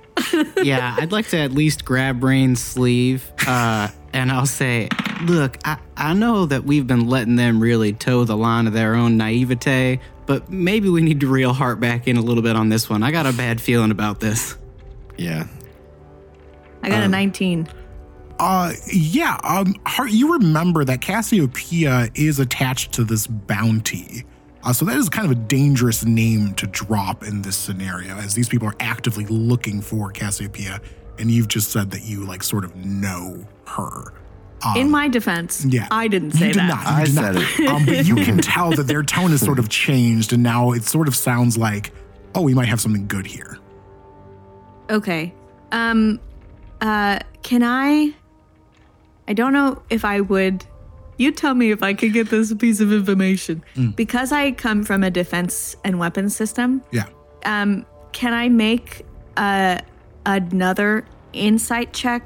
[0.62, 4.88] yeah, I'd like to at least grab Raine's sleeve, uh, and I'll say,
[5.24, 8.94] "Look, I, I know that we've been letting them really toe the line of their
[8.94, 12.68] own naivete, but maybe we need to reel Hart back in a little bit on
[12.68, 13.02] this one.
[13.02, 14.56] I got a bad feeling about this."
[15.16, 15.48] Yeah.
[16.84, 17.68] I got a 19.
[18.38, 19.38] Uh, yeah.
[19.42, 24.24] Um, Hart, you remember that Cassiopeia is attached to this bounty.
[24.62, 28.34] Uh, so that is kind of a dangerous name to drop in this scenario, as
[28.34, 30.80] these people are actively looking for Cassiopeia,
[31.18, 34.12] and you've just said that you like sort of know her.
[34.74, 36.68] In my defense, Yeah, I didn't say you did that.
[36.68, 37.60] Not, you I did said not.
[37.60, 37.68] it.
[37.68, 40.82] Um, but you can tell that their tone has sort of changed, and now it
[40.82, 41.92] sort of sounds like,
[42.34, 43.58] oh, we might have something good here.
[44.90, 45.32] Okay.
[45.70, 46.18] Um
[46.80, 48.14] uh can I
[49.28, 50.64] I don't know if I would
[51.18, 53.62] you tell me if I could get this piece of information.
[53.96, 57.06] Because I come from a defense and weapons system, Yeah.
[57.44, 59.04] um can I make
[59.36, 59.78] uh
[60.26, 62.22] another insight check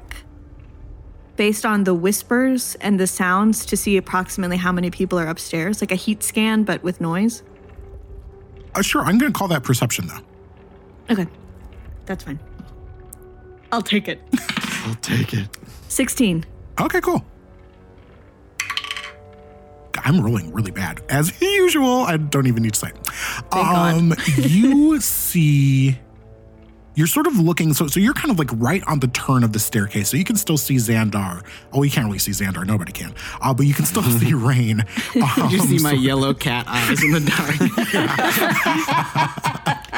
[1.35, 5.81] based on the whispers and the sounds to see approximately how many people are upstairs,
[5.81, 7.41] like a heat scan but with noise?
[8.75, 9.01] Uh, sure.
[9.01, 10.19] I'm going to call that perception, though.
[11.13, 11.27] Okay.
[12.05, 12.39] That's fine.
[13.71, 14.21] I'll take it.
[14.85, 15.47] I'll take it.
[15.89, 16.45] 16.
[16.79, 17.23] Okay, cool.
[20.05, 21.01] I'm rolling really bad.
[21.07, 22.91] As usual, I don't even need to say.
[23.51, 23.95] God.
[23.95, 25.97] Um, you see
[26.95, 29.51] you're sort of looking so so you're kind of like right on the turn of
[29.53, 30.09] the staircase.
[30.09, 31.43] So you can still see Xandar.
[31.71, 33.13] Oh, you can't really see Xandar, nobody can.
[33.41, 34.81] Uh, but you can still see Raine.
[35.15, 37.55] Um, You see my so- yellow cat eyes in the dark.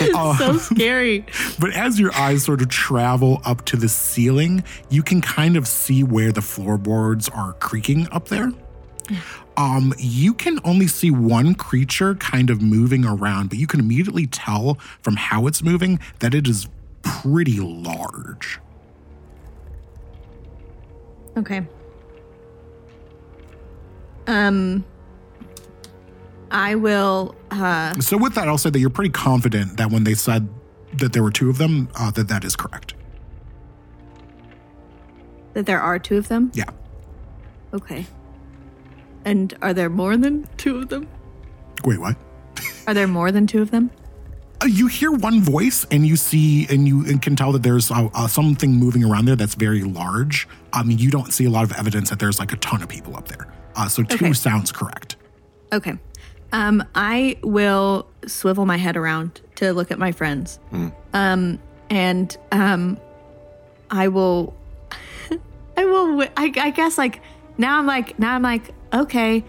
[0.00, 1.24] It's so scary.
[1.58, 5.66] But as your eyes sort of travel up to the ceiling, you can kind of
[5.66, 8.52] see where the floorboards are creaking up there.
[9.58, 14.26] Um, you can only see one creature kind of moving around, but you can immediately
[14.28, 16.68] tell from how it's moving that it is
[17.02, 18.60] pretty large.
[21.36, 21.66] Okay.
[24.26, 24.84] Um
[26.50, 30.14] I will uh So with that, I'll say that you're pretty confident that when they
[30.14, 30.48] said
[30.98, 32.94] that there were two of them, uh, that that is correct.
[35.54, 36.52] that there are two of them.
[36.54, 36.70] Yeah.
[37.74, 38.06] Okay.
[39.24, 41.08] And are there more than two of them?
[41.84, 42.16] Wait, what?
[42.86, 43.90] Are there more than two of them?
[44.62, 47.90] Uh, you hear one voice and you see and you and can tell that there's
[47.90, 50.48] uh, uh, something moving around there that's very large.
[50.72, 52.88] I mean, you don't see a lot of evidence that there's like a ton of
[52.88, 53.46] people up there.
[53.76, 54.32] Uh, so two Okay.
[54.32, 55.16] sounds correct.
[55.72, 55.92] Okay.
[56.50, 60.58] Um I will swivel my head around to look at my friends.
[61.12, 61.58] Um
[61.90, 62.98] and um
[63.90, 64.56] I will
[65.76, 67.20] I will I, I guess like
[67.58, 69.44] now I'm like now I'm like okay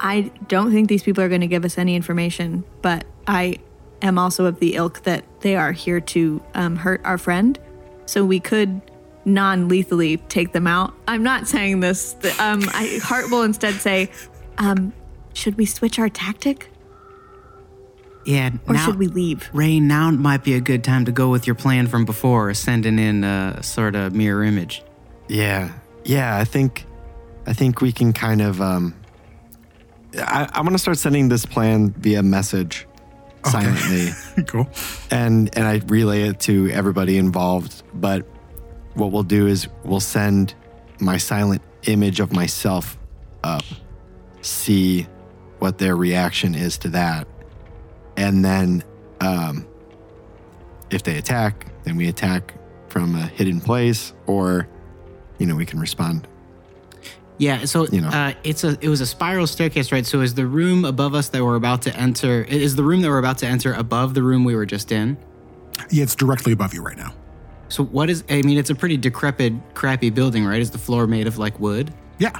[0.00, 3.58] I don't think these people are going to give us any information but I
[4.00, 7.58] am also of the ilk that they are here to um, hurt our friend
[8.06, 8.82] so we could
[9.24, 10.94] non-lethally take them out.
[11.06, 12.14] I'm not saying this.
[12.38, 14.10] Um, I, Hart will instead say,
[14.58, 14.92] um,
[15.34, 16.70] "Should we switch our tactic,
[18.24, 21.30] Yeah, or now, should we leave?" Raine, now might be a good time to go
[21.30, 24.82] with your plan from before, sending in a sort of mirror image.
[25.28, 25.72] Yeah,
[26.04, 26.36] yeah.
[26.36, 26.86] I think,
[27.46, 28.60] I think we can kind of.
[28.60, 28.94] Um,
[30.18, 32.86] I, I'm gonna start sending this plan via message,
[33.44, 34.42] silently, Okay.
[34.46, 34.68] cool.
[35.10, 37.82] and and I relay it to everybody involved.
[37.94, 38.26] But
[38.94, 40.54] what we'll do is we'll send
[41.00, 42.98] my silent image of myself
[43.42, 43.64] up,
[44.42, 45.06] see
[45.58, 47.26] what their reaction is to that,
[48.16, 48.84] and then
[49.20, 49.66] um,
[50.90, 52.54] if they attack, then we attack
[52.88, 54.68] from a hidden place, or
[55.38, 56.28] you know we can respond.
[57.42, 58.08] Yeah, so You know.
[58.08, 60.06] uh, it's a it was a spiral staircase, right?
[60.06, 62.44] So is the room above us that we're about to enter?
[62.44, 65.16] Is the room that we're about to enter above the room we were just in?
[65.90, 67.12] Yeah, it's directly above you right now.
[67.68, 68.22] So what is?
[68.30, 70.60] I mean, it's a pretty decrepit, crappy building, right?
[70.60, 71.92] Is the floor made of like wood?
[72.18, 72.38] Yeah.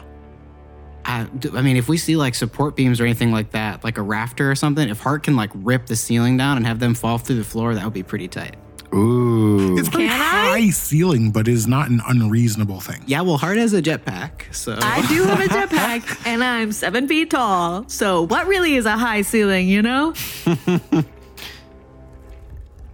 [1.05, 4.03] I, I mean, if we see like support beams or anything like that, like a
[4.03, 7.19] rafter or something, if Hart can like rip the ceiling down and have them fall
[7.19, 8.55] through the floor, that would be pretty tight.
[8.95, 10.51] Ooh, It's pretty Can I?
[10.61, 13.03] high ceiling, but is not an unreasonable thing.
[13.07, 17.09] Yeah, well, Hart has a jetpack, so I do have a jetpack, and I'm seven
[17.09, 17.89] feet tall.
[17.89, 20.13] So what really is a high ceiling, you know?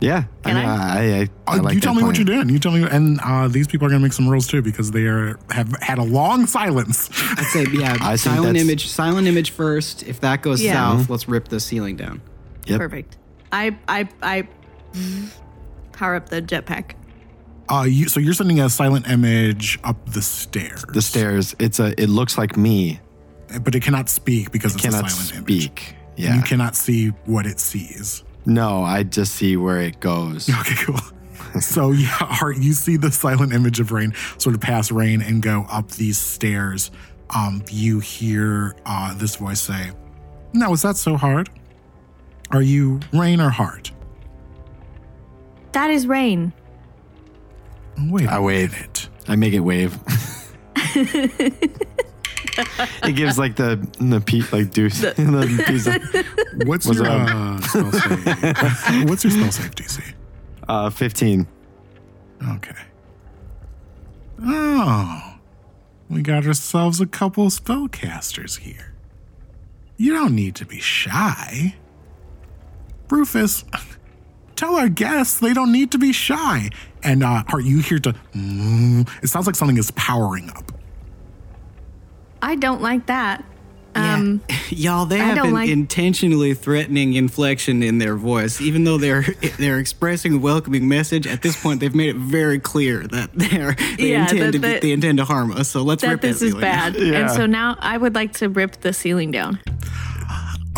[0.01, 0.25] yeah.
[0.45, 2.27] Can I, mean, I, I, I Uh, like you tell that me what plan.
[2.27, 2.49] you're doing.
[2.49, 5.07] You tell me, and uh, these people are gonna make some rules too because they
[5.07, 7.11] are have had a long silence.
[7.37, 7.95] I'd say yeah.
[8.01, 10.05] I think silent that's- image, silent image first.
[10.05, 10.75] If that goes Yeah.
[10.75, 12.21] south, let's rip the ceiling down.
[12.67, 12.79] Yep.
[12.79, 13.17] Perfect.
[13.51, 14.47] I I I
[15.99, 16.93] power up the jetpack.
[17.69, 20.85] Uh, you, so you're sending a silent image up the stairs.
[20.93, 21.55] The stairs.
[21.59, 21.93] It's a.
[22.01, 23.01] It looks like me.
[23.63, 25.63] but it cannot speak because it's Cannot a silent image.
[25.65, 25.95] speak.
[26.17, 26.37] And Yeah.
[26.37, 28.25] You cannot see what it sees.
[28.47, 30.49] No, I just see where it goes.
[30.61, 31.01] Okay, cool.
[31.61, 35.43] so yeah, Hart, you see the silent image of Raine sort of pass Raine and
[35.43, 36.91] go up these stairs.
[37.35, 39.91] Um, you hear uh, this voice say,
[40.55, 41.51] "Now is that so hard?
[42.51, 43.91] Are you Raine or Hart?"
[45.73, 46.53] That is Raine.
[47.99, 48.75] Wait, a I wave.
[48.81, 49.09] it.
[49.27, 49.99] I make it wave.
[50.97, 51.85] it
[53.15, 55.95] gives like the the pe- like deuce the piece of,
[56.67, 59.09] What's, What's your uh, spell save?
[59.09, 60.03] What's your spell save DC?
[60.69, 61.47] uh, fifteen.
[62.53, 62.75] Okay.
[64.41, 65.35] Oh,
[66.09, 68.95] we got ourselves a couple spellcasters here.
[69.97, 71.75] You don't need to be shy.
[73.11, 73.65] Rufus,
[74.59, 76.71] tell our guests they don't need to be shy.
[77.03, 78.13] And uh, are you here to?
[78.35, 80.73] Mm, it sounds like something is powering up.
[82.43, 83.45] I don't like that.
[83.95, 88.85] Um, Y'all, they I have don't an like- intentionally threatening inflection in their voice, even
[88.85, 89.23] though they're
[89.59, 91.27] they're expressing a welcoming message.
[91.27, 94.59] At this point, they've made it very clear that they're they Yeah, intend that- to
[94.59, 95.69] be, that- they intend to harm us.
[95.69, 96.93] So let's that rip this that is ceiling down.
[96.93, 97.03] bad.
[97.03, 97.21] Yeah.
[97.21, 99.59] And so now I would like to rip the ceiling down.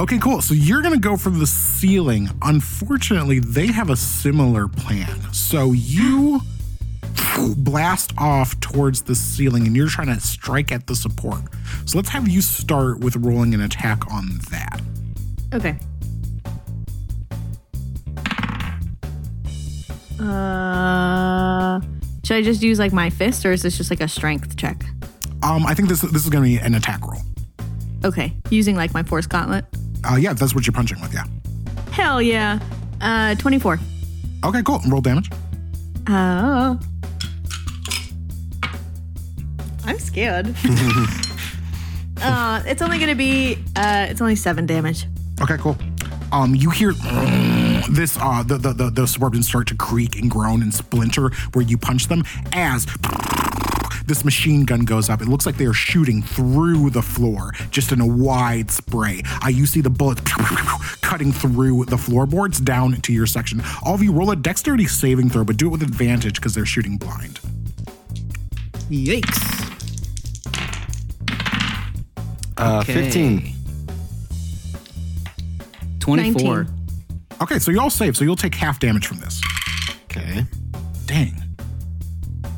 [0.00, 0.40] Okay, cool.
[0.40, 2.30] So you're going to go for the ceiling.
[2.40, 5.30] Unfortunately, they have a similar plan.
[5.30, 6.40] So you
[7.58, 11.42] blast off towards the ceiling and you're trying to strike at the support.
[11.84, 14.80] So let's have you start with rolling an attack on that.
[15.52, 15.76] Okay.
[20.18, 21.78] Uh,
[22.24, 24.82] should I just use like my fist, or is this just like a strength check?
[25.42, 27.20] Um, I think this this is going to be an attack roll.
[28.02, 29.66] Okay, using like my force gauntlet.
[30.04, 31.12] Uh, yeah, that's what you're punching with.
[31.12, 31.24] Yeah.
[31.92, 32.58] Hell yeah.
[33.00, 33.78] Uh, twenty-four.
[34.44, 34.80] Okay, cool.
[34.88, 35.30] Roll damage.
[36.08, 36.78] Oh.
[39.84, 40.46] I'm scared.
[42.22, 45.06] uh, it's only gonna be uh, it's only seven damage.
[45.40, 45.76] Okay, cool.
[46.32, 46.92] Um, you hear
[47.90, 51.64] this uh the, the the the suburbans start to creak and groan and splinter where
[51.64, 52.86] you punch them as
[54.10, 55.22] this machine gun goes up.
[55.22, 59.22] It looks like they are shooting through the floor, just in a wide spray.
[59.44, 60.20] Uh, you see the bullets
[61.00, 63.62] cutting through the floorboards down to your section.
[63.84, 66.66] All of you roll a dexterity saving throw, but do it with advantage because they're
[66.66, 67.38] shooting blind.
[68.90, 69.68] Yikes!
[72.58, 72.92] Uh, Okay.
[72.92, 73.54] fifteen.
[76.00, 76.64] Twenty-four.
[76.64, 76.76] 19.
[77.42, 79.40] Okay, so you all save, so you'll take half damage from this.
[80.04, 80.44] Okay.
[81.06, 81.32] Dang.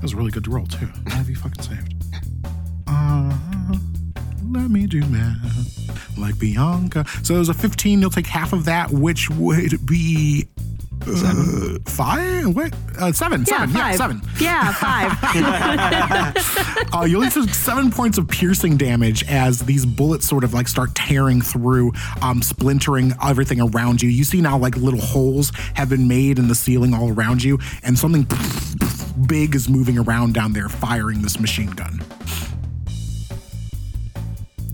[0.02, 0.88] That was a really good roll, too.
[1.06, 1.94] How have you fucking saved?
[2.88, 3.38] Uh,
[4.50, 6.18] let me do math.
[6.18, 7.04] Like Bianca.
[7.22, 8.00] So it was a 15.
[8.00, 10.48] You'll take half of that, which would be.
[11.06, 12.48] Uh, five?
[12.48, 12.74] What?
[12.98, 13.44] Uh, seven.
[13.46, 13.58] Yeah,
[13.94, 14.22] seven.
[14.40, 15.18] Yeah, five.
[15.18, 15.34] seven.
[15.34, 16.72] Yeah, five.
[16.92, 20.94] Uh, you'll take seven points of piercing damage as these bullets sort of like start
[20.94, 24.10] tearing through, um, splintering everything around you.
[24.10, 27.58] You see now like little holes have been made in the ceiling all around you,
[27.82, 28.26] and something
[29.26, 32.00] big is moving around down there firing this machine gun.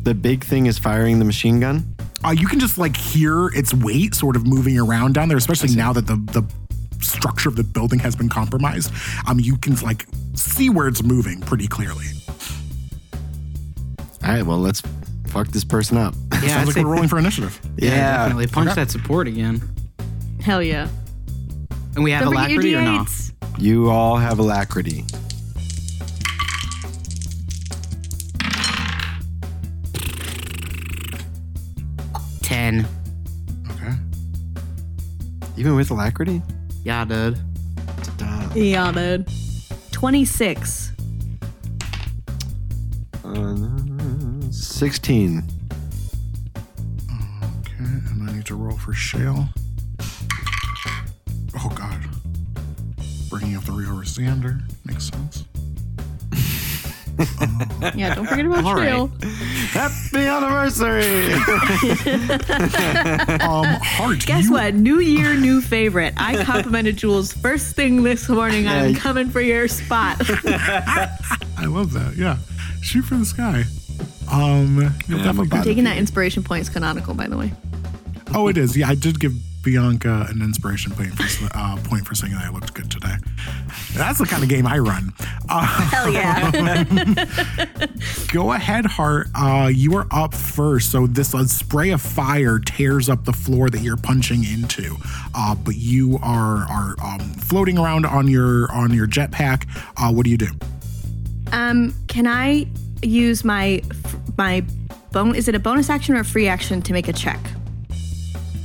[0.03, 1.95] The big thing is firing the machine gun.
[2.25, 5.75] Uh, you can just like hear its weight sort of moving around down there, especially
[5.75, 6.45] now that the the
[7.05, 8.93] structure of the building has been compromised.
[9.29, 12.07] Um, you can like see where it's moving pretty clearly.
[14.25, 14.83] All right, well, let's
[15.29, 16.15] fuck this person up.
[16.33, 17.61] Yeah, Sounds I'd like say- we're rolling for initiative.
[17.77, 18.17] yeah, Yeah.
[18.19, 18.75] definitely punch Okay.
[18.83, 19.63] that support again.
[20.41, 20.89] Hell yeah.
[21.99, 23.11] And we have Don't alacrity or not?
[23.59, 25.05] You all have alacrity.
[32.41, 32.87] Ten.
[33.73, 33.95] Okay.
[35.57, 36.41] Even with alacrity?
[36.85, 37.37] Yeah, dude.
[38.17, 38.49] Duh.
[38.55, 39.29] Yeah, dude.
[39.91, 40.93] 26.
[43.25, 43.57] Uh,
[44.53, 45.43] 16.
[47.09, 49.49] Okay, and I need to roll for Shale.
[53.49, 55.45] Bringing up the real Xandar makes sense.
[57.97, 58.87] Yeah, don't forget about All right.
[58.89, 59.11] Shale.
[59.73, 61.33] Happy anniversary!
[63.43, 64.25] Um, Hart.
[64.27, 64.75] Guess you, what?
[64.75, 66.15] New year, new favorite.
[66.17, 68.69] I complimented Jules first thing this morning.
[68.69, 68.99] I'm Yeah.
[68.99, 70.19] coming for your spot.
[70.47, 72.15] I love that.
[72.17, 72.37] Yeah,
[72.83, 73.65] shoot for the sky.
[74.31, 74.77] Um,
[75.09, 77.53] you'll Yeah, I'm definitely Taking that inspiration point is canonical, by the way.
[78.35, 78.77] Oh, it is.
[78.77, 79.33] Yeah, I did give
[79.63, 83.15] Bianca an inspiration point for uh, point for saying that I looked good today.
[83.95, 85.13] That's the kind of game I run.
[85.49, 86.85] Uh, Hell yeah.
[88.33, 89.29] go ahead, Hart.
[89.35, 90.93] Uh, you are up first.
[90.93, 94.97] So this spray of fire tears up the floor that you're punching into.
[95.35, 99.67] Uh, but you are are um, floating around on your on your jetpack.
[99.97, 100.49] Uh, what do you do?
[101.53, 102.67] um, can I
[103.03, 103.83] use my
[104.37, 104.65] my
[105.13, 105.35] bone?
[105.35, 107.41] Is it a bonus action or a free action to make a check?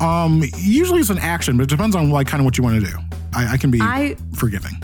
[0.01, 2.83] Um, usually it's an action, but it depends on like kind of what you want
[2.83, 2.97] to do.
[3.33, 4.81] I, I can be I- forgiving.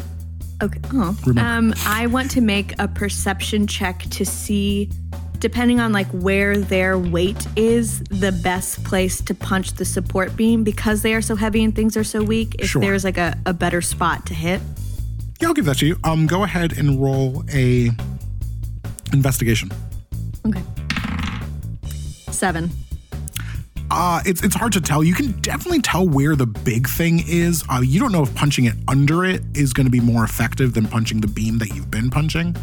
[0.61, 0.79] Okay.
[0.93, 1.17] Oh.
[1.25, 1.49] Remember.
[1.49, 4.89] Um, I want to make a perception check to see,
[5.37, 10.65] depending on like where their weight is, the best place to punch the support beam
[10.65, 12.55] because they are so heavy and things are so weak.
[12.59, 12.81] If Sure.
[12.81, 14.59] there's like a, a better spot to hit.
[15.39, 15.95] Yeah, I'll give that to you.
[16.03, 17.91] Um, go ahead and roll a
[19.13, 19.71] investigation.
[20.45, 20.61] Okay.
[22.31, 22.69] Seven.
[23.91, 25.03] Uh, it's it's hard to tell.
[25.03, 27.63] You can definitely tell where the big thing is.
[27.69, 30.73] Uh, you don't know if punching it under it is going to be more effective
[30.75, 32.55] than punching the beam that you've been punching.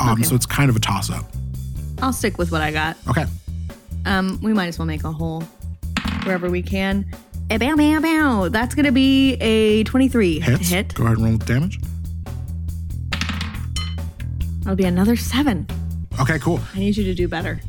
[0.00, 0.22] Um, Okay.
[0.24, 1.24] so it's kind of a toss up.
[2.02, 2.96] I'll stick with what I got.
[3.08, 3.24] Okay.
[4.04, 5.42] Um, we might as well make a hole
[6.24, 7.06] wherever we can.
[7.50, 8.48] Eh, Bow, bow, bow.
[8.48, 10.68] That's gonna be a twenty-three to Hits.
[10.70, 10.94] hit.
[10.94, 11.78] Go ahead and roll with damage.
[14.60, 15.66] That'll be another seven.
[16.20, 16.60] Okay, cool.
[16.74, 17.60] I need you to do better.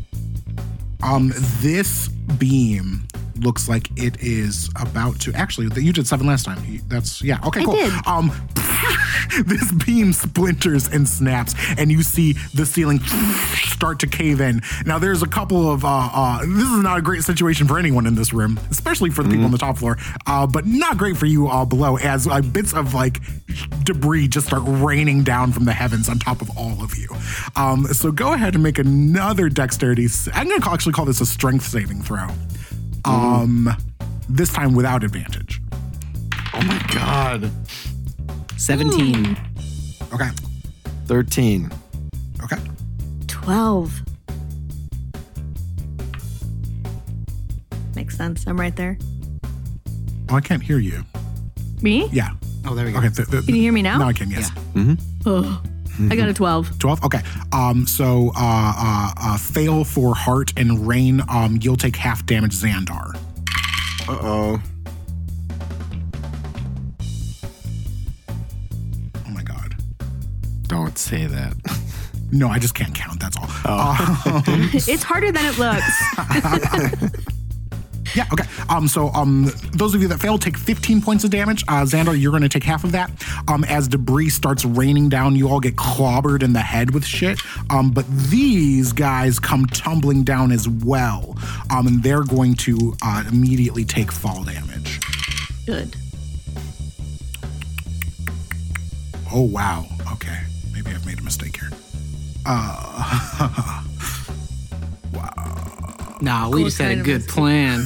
[1.03, 3.07] Um, this beam
[3.40, 5.70] looks like it is about to actually.
[5.82, 6.60] You did seven last time.
[6.88, 7.40] That's yeah.
[7.46, 7.76] Okay, I cool.
[7.76, 7.94] did.
[8.08, 8.32] Um,
[9.46, 14.62] this beam splinters and snaps, and you see the ceiling start to cave in.
[14.86, 15.84] Now, there's a couple of.
[15.86, 19.24] Uh, uh, this is not a great situation for anyone in this room, especially for
[19.24, 19.98] the people on the top floor.
[20.26, 23.20] Uh, but not great for you all below, as uh, bits of like
[23.84, 27.08] debris just start raining down from the heavens on top of all of you.
[27.56, 30.08] Um, so go ahead and make another dexterity.
[30.34, 32.28] I'm going to actually call this a strength saving throw.
[33.06, 33.70] Um,
[34.30, 35.62] this time without advantage.
[36.53, 37.51] oh my god.
[38.58, 39.38] Seventeen.
[40.14, 40.30] Okay.
[41.08, 41.70] 13.
[42.43, 42.58] Okay.
[43.28, 44.01] Twelve.
[47.95, 48.45] Makes sense.
[48.47, 48.97] I'm right there.
[50.30, 51.03] Oh, I can't hear you.
[51.82, 52.10] Me?
[52.12, 52.30] Yeah.
[52.66, 52.97] Oh, there we go.
[52.99, 53.10] Okay.
[53.10, 53.99] th- th- Can you hear me now?
[53.99, 54.32] Now I can.
[54.32, 54.49] Yes.
[55.26, 55.62] Oh,
[56.10, 56.78] I got a 12.
[56.80, 57.22] 12 okay
[57.52, 62.54] um so uh uh, uh fail for Hart and Raine um you'll take half damage
[62.54, 63.16] xandar
[64.08, 64.62] Uh oh.
[69.26, 69.76] oh my god
[70.68, 71.54] Don't say that.
[72.32, 74.22] no i just can't count that's all Oh.
[74.48, 77.26] Um, It's harder than it looks.
[78.16, 81.63] yeah okay um so um those of you that fail take 15 points of damage
[81.68, 83.11] uh xandar you're going to take half of that
[83.47, 87.39] um as debris starts raining down you all get clobbered in the head with shit
[87.70, 91.36] um but these guys come tumbling down as well
[91.70, 94.99] um and they're going to uh immediately take fall damage
[95.66, 95.95] Good.
[99.34, 99.86] Oh wow.
[100.13, 100.38] Okay.
[100.72, 101.72] Maybe I've made a mistake here.
[102.45, 103.84] Uh
[105.13, 106.18] wow.
[106.22, 107.86] Nah, we just had a good plan.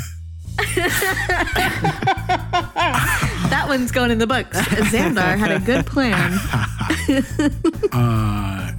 [3.49, 4.57] That one's going in the books.
[4.57, 6.33] Xandar had a good plan.
[7.91, 8.71] uh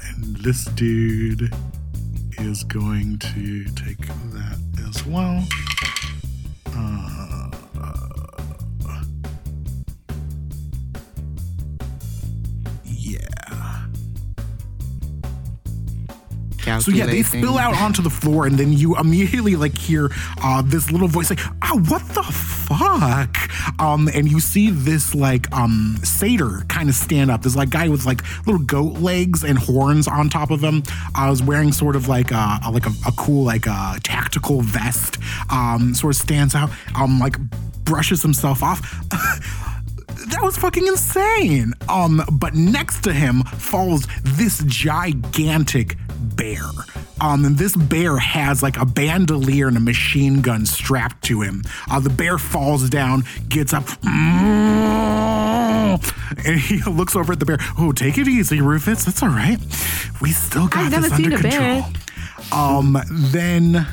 [0.43, 1.53] this dude
[2.39, 3.99] is going to take
[4.33, 4.59] that
[4.89, 5.45] as well.
[6.75, 7.20] Uh,
[16.79, 20.11] So yeah, they spill out onto the floor, and then you immediately like hear
[20.43, 23.37] uh, this little voice like, "Oh, what the fuck?"
[23.81, 27.43] Um, and you see this like um satyr kind of stand up.
[27.43, 30.83] This like guy with like little goat legs and horns on top of him.
[31.15, 34.61] I was wearing sort of like a, a like a, a cool like a tactical
[34.61, 35.19] vest.
[35.51, 36.71] Um, sort of stands out.
[36.95, 37.37] Um, like
[37.85, 38.81] brushes himself off.
[40.31, 41.73] that was fucking insane.
[41.89, 46.63] Um, but next to him falls this gigantic bear.
[47.21, 51.63] Um, and this bear has like a bandolier and a machine gun strapped to him.
[51.91, 56.01] Uh, the bear falls down, gets up, and
[56.61, 57.59] he looks over at the bear.
[57.79, 59.05] Oh, take it easy, Rufus.
[59.05, 59.59] That's all right.
[60.23, 61.83] We still got I've never this seen under a bear.
[61.83, 61.95] control.
[62.53, 63.87] Um, then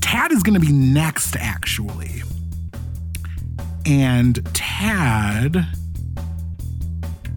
[0.00, 2.22] Tad is going to be next, actually.
[3.86, 5.66] And Tad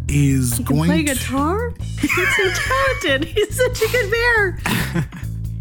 [0.07, 1.05] is going Play to.
[1.05, 1.73] Play guitar?
[1.99, 3.25] He's so talented.
[3.25, 4.59] He's such a good bear.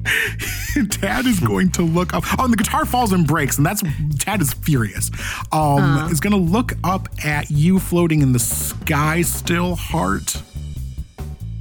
[0.91, 2.25] Tad is going to look up.
[2.39, 3.83] Oh, and the guitar falls and breaks, and that's
[4.19, 5.11] Tad is furious.
[5.53, 10.43] Um, is going to look up at you floating in the sky, still, Hart,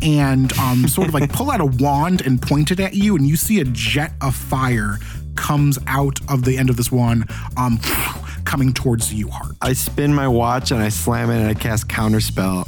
[0.02, 3.28] and um, sort of like pull out a wand and point it at you, and
[3.28, 4.98] you see a jet of fire
[5.36, 7.80] comes out of the end of this wand, um,
[8.46, 9.56] coming towards you, Hart.
[9.62, 12.68] I spin my watch and I slam it and I cast counterspell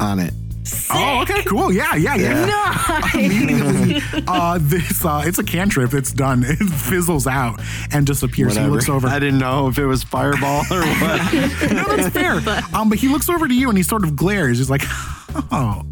[0.00, 0.32] on it.
[0.92, 1.72] Oh, okay, cool.
[1.72, 3.10] Yeah, yeah, yeah.
[3.14, 5.94] Immediately, uh, this uh, it's a cantrip.
[5.94, 6.44] It's done.
[6.48, 7.60] It fizzles out
[7.92, 8.50] and disappears.
[8.50, 8.66] Whatever.
[8.66, 9.08] He looks over.
[9.08, 11.32] I didn't know if it was fireball or what.
[11.72, 12.40] no, that's fair.
[12.74, 14.58] um, but he looks over to you and he sort of glares.
[14.58, 14.82] He's like,
[15.50, 15.82] "Oh,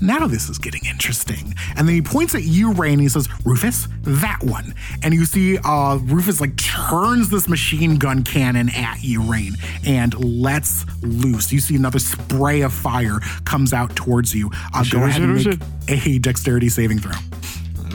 [0.00, 3.28] now this is getting interesting." And then he points at you, Ray, and he says,
[3.44, 9.02] "Rufus, that one." And you see, uh, Rufus like turns this machine gun cannon at
[9.02, 11.52] you, Raine, and lets loose.
[11.52, 14.50] You see another spray of fire comes out towards you.
[14.74, 17.12] Uh, go ahead and make a dexterity saving throw.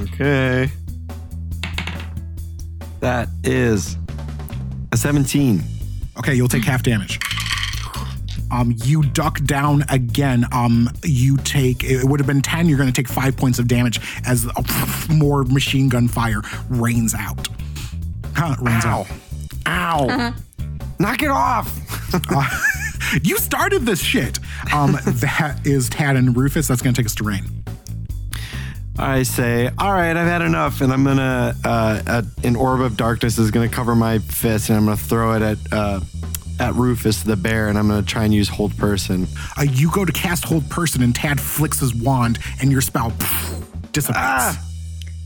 [0.03, 0.71] okay.
[2.99, 3.97] That is
[4.93, 5.61] a 17.
[6.19, 7.19] Okay, you'll take half damage.
[8.53, 10.45] Um, you duck down again.
[10.51, 12.69] Um, you take it would have been ten.
[12.69, 17.15] You're going to take five points of damage as uh, more machine gun fire rains
[17.15, 17.47] out.
[18.35, 19.07] Huh, rains out.
[19.65, 20.33] Ow.
[20.99, 21.79] Knock it off.
[23.21, 24.39] You started this shit.
[24.73, 26.67] Um, that is Tad and Rufus.
[26.67, 27.45] That's going to take us to Raine.
[28.97, 31.55] I say, all right, I've had enough, and I'm gonna.
[31.63, 35.33] Uh, a, an orb of darkness is gonna cover my fist, and I'm gonna throw
[35.33, 35.99] it at uh,
[36.59, 39.27] at Rufus the bear, and I'm gonna try and use hold person.
[39.57, 43.11] Uh, you go to cast hold person, and Tad flicks his wand, and your spell
[43.91, 44.19] dissipates.
[44.19, 44.65] Ah,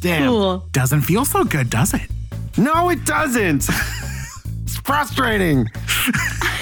[0.01, 0.29] damn!
[0.29, 0.67] Cool.
[0.71, 2.09] Doesn't feel so good, does it?
[2.57, 3.67] No, it doesn't.
[4.63, 5.67] it's frustrating.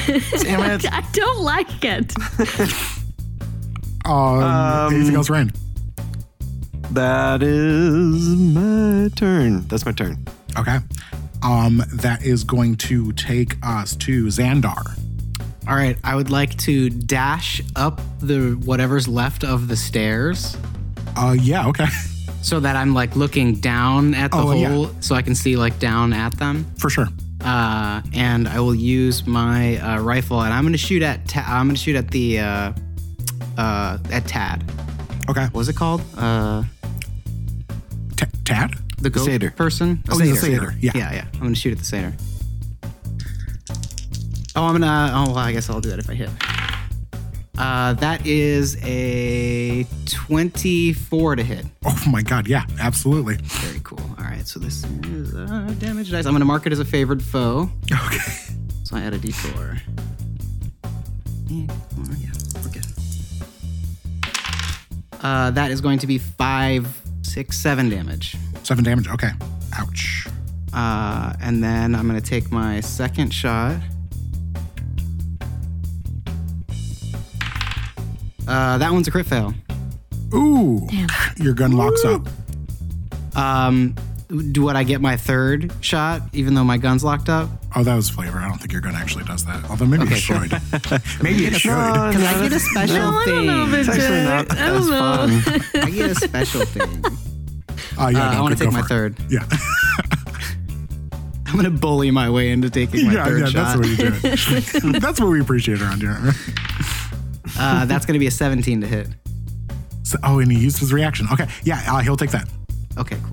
[0.07, 0.85] Damn it!
[0.91, 2.13] I don't like it.
[4.05, 5.51] Um, anything else, Raine?
[6.91, 9.67] That is my turn.
[9.67, 10.23] That's my turn.
[10.57, 10.77] Okay.
[11.45, 14.99] Um, that is going to take us to Xandar.
[15.67, 20.57] All right, I would like to dash up the whatever's left of the stairs
[21.15, 21.85] Uh, yeah, okay.
[22.41, 24.69] so that I'm like looking down at the Oh, yeah.
[24.69, 26.65] hole so I can see like down at them.
[26.77, 27.07] For sure.
[27.41, 31.45] Uh, and I will use my uh, rifle and I'm going to shoot at Ta-
[31.47, 32.73] I'm to shoot at the uh,
[33.57, 34.63] uh, at Tad.
[35.29, 35.43] Okay.
[35.45, 36.01] What was it called?
[36.17, 36.63] Uh,
[38.17, 38.71] T- Tad?
[39.05, 39.51] The goat satyr.
[39.51, 40.03] person.
[40.09, 40.91] Oh, a satyr, yeah.
[40.95, 41.27] yeah, yeah.
[41.35, 42.13] I'm gonna shoot at the satyr.
[44.55, 45.11] Oh, I'm gonna.
[45.13, 46.29] Oh, well, I guess I'll do that if I hit.
[47.57, 51.65] Uh, that is a 24 to hit.
[51.85, 53.35] Oh my god, yeah, absolutely.
[53.37, 54.01] Very cool.
[54.17, 56.25] All right, so this is uh, damage dice.
[56.25, 57.69] I'm gonna mark it as a favored foe.
[57.91, 58.17] Okay.
[58.83, 59.79] So I add a d4.
[61.51, 62.31] Oh, yeah,
[62.63, 62.85] we're good.
[65.23, 66.87] Uh, that is going to be five,
[67.21, 68.35] six, seven damage.
[68.65, 69.07] Seven damage.
[69.07, 69.29] Okay.
[69.77, 70.27] Ouch.
[70.73, 73.77] Uh, and then I'm going to take my second shot.
[78.47, 79.53] Uh, that one's a crit fail.
[80.33, 80.85] Ooh.
[80.89, 81.07] Damn.
[81.37, 82.27] Your gun locks up.
[83.35, 83.95] Um,
[84.51, 87.49] do what I get my third shot, even though my gun's locked up?
[87.75, 88.39] Oh, that was flavor.
[88.39, 89.69] I don't think your gun actually does that.
[89.69, 90.51] Although maybe it should.
[91.21, 91.69] maybe it should.
[91.71, 93.79] Can I get a special No, I don't know thing?
[93.79, 95.61] if It's actually I don't know.
[95.73, 95.83] fun.
[95.83, 97.03] I get a special thing.
[97.97, 98.85] Oh, yeah, Uh, no, I want to take my it.
[98.85, 99.15] third.
[99.29, 99.45] Yeah.
[101.47, 103.77] I'm going to bully my way into taking my yeah, third yeah, shot.
[103.77, 103.87] that's what
[104.83, 104.99] you do.
[104.99, 106.17] that's what we appreciate around here.
[107.57, 109.07] uh, that's going to be a 17 to hit.
[110.03, 111.27] So, oh, and he used his reaction.
[111.31, 111.47] Okay.
[111.63, 112.47] Yeah, uh, he'll take that.
[112.97, 113.31] Okay, cool.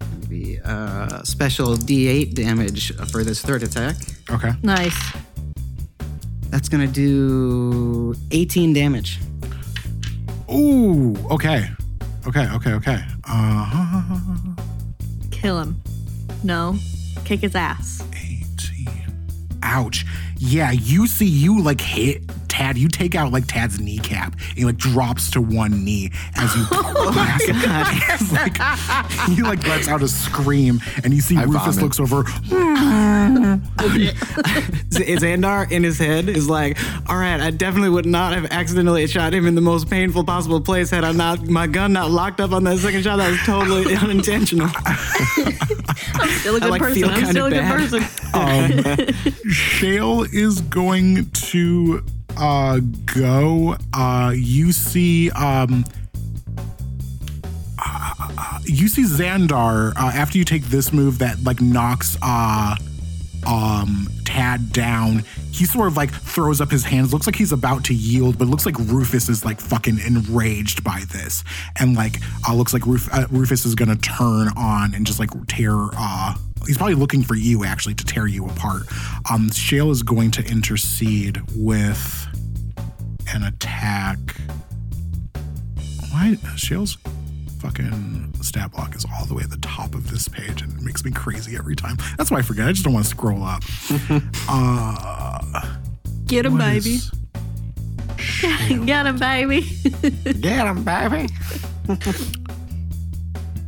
[0.00, 3.96] Gonna be uh, special D8 damage for this third attack.
[4.30, 4.50] Okay.
[4.62, 5.12] Nice.
[6.50, 9.20] That's gonna do 18 damage.
[10.52, 11.68] Ooh, okay.
[12.26, 13.04] Okay, okay, okay.
[13.24, 14.54] Uh-huh.
[15.30, 15.82] Kill him.
[16.44, 16.76] No.
[17.24, 18.02] Kick his ass.
[18.12, 18.86] 18.
[19.62, 20.06] Ouch.
[20.38, 22.22] Yeah, you see, you like hit
[22.52, 22.76] Tad.
[22.76, 24.34] You take out like Tad's kneecap.
[24.34, 26.66] And he like drops to one knee as you.
[26.70, 27.88] oh my God.
[28.32, 28.58] like,
[29.30, 31.82] he like lets out a scream, and you see I Rufus vomit.
[31.82, 32.24] looks over.
[34.92, 36.76] Xandar in his head is like,
[37.08, 40.60] all right, I definitely would not have accidentally shot him in the most painful possible
[40.60, 43.16] place had I not my gun not locked up on that second shot.
[43.16, 44.68] That was totally unintentional.
[44.74, 47.04] I'm still a good like, person.
[47.04, 47.78] I'm still a good bad.
[47.78, 48.02] person.
[48.34, 49.14] Um,
[49.50, 52.04] Shale is going to
[52.36, 53.76] uh go.
[53.92, 55.84] Uh you see um
[57.84, 62.76] uh, you see Xandar uh, after you take this move that like knocks uh
[63.46, 65.24] um Tad down.
[65.50, 67.12] He sort of like throws up his hands.
[67.12, 71.02] Looks like he's about to yield, but looks like Rufus is like fucking enraged by
[71.12, 71.44] this,
[71.78, 72.16] and like
[72.48, 75.74] uh, looks like Ruf- uh, Rufus is gonna turn on and just like tear.
[75.98, 76.34] uh
[76.66, 78.82] He's probably looking for you actually to tear you apart.
[79.30, 82.26] Um, Shale is going to intercede with
[83.34, 84.18] an attack.
[86.10, 86.98] Why Shale's
[87.60, 90.82] fucking stat block is all the way at the top of this page and it
[90.82, 91.96] makes me crazy every time.
[92.18, 92.66] That's why I forget.
[92.68, 93.62] I just don't want to scroll up.
[94.48, 95.76] uh,
[96.26, 96.94] Get him, baby.
[96.94, 97.10] is
[98.84, 99.62] Get him, baby.
[100.40, 101.28] Get him, baby.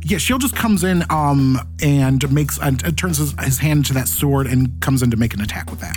[0.07, 4.07] yeah, Shale just comes in um and makes and, turns his, his hand to that
[4.07, 5.95] sword and comes in to make an attack with that.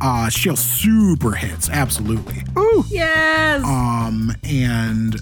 [0.00, 2.42] Uh Shale super hits, absolutely.
[2.58, 2.84] Ooh.
[2.88, 3.64] yes.
[3.64, 5.16] Um and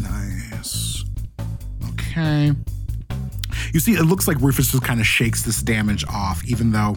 [0.00, 1.04] nice.
[1.90, 2.52] Okay.
[3.74, 6.96] You see, it looks like Rufus just kind of shakes this damage off, even though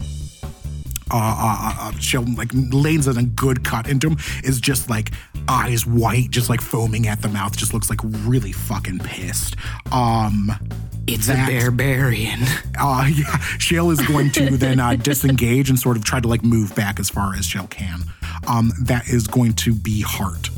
[1.12, 4.18] uh, uh, uh, like lays in a good cut into him.
[4.44, 5.10] Is just like
[5.48, 7.56] eyes white, just like foaming at the mouth.
[7.56, 9.56] Just looks like really fucking pissed.
[9.92, 10.52] Um,
[11.06, 12.40] It's That- a barbarian.
[12.78, 16.44] uh, yeah, Shale is going to then uh, disengage and sort of try to like
[16.44, 18.02] move back as far as Shale can.
[18.46, 20.50] Um, that is going to be Hart.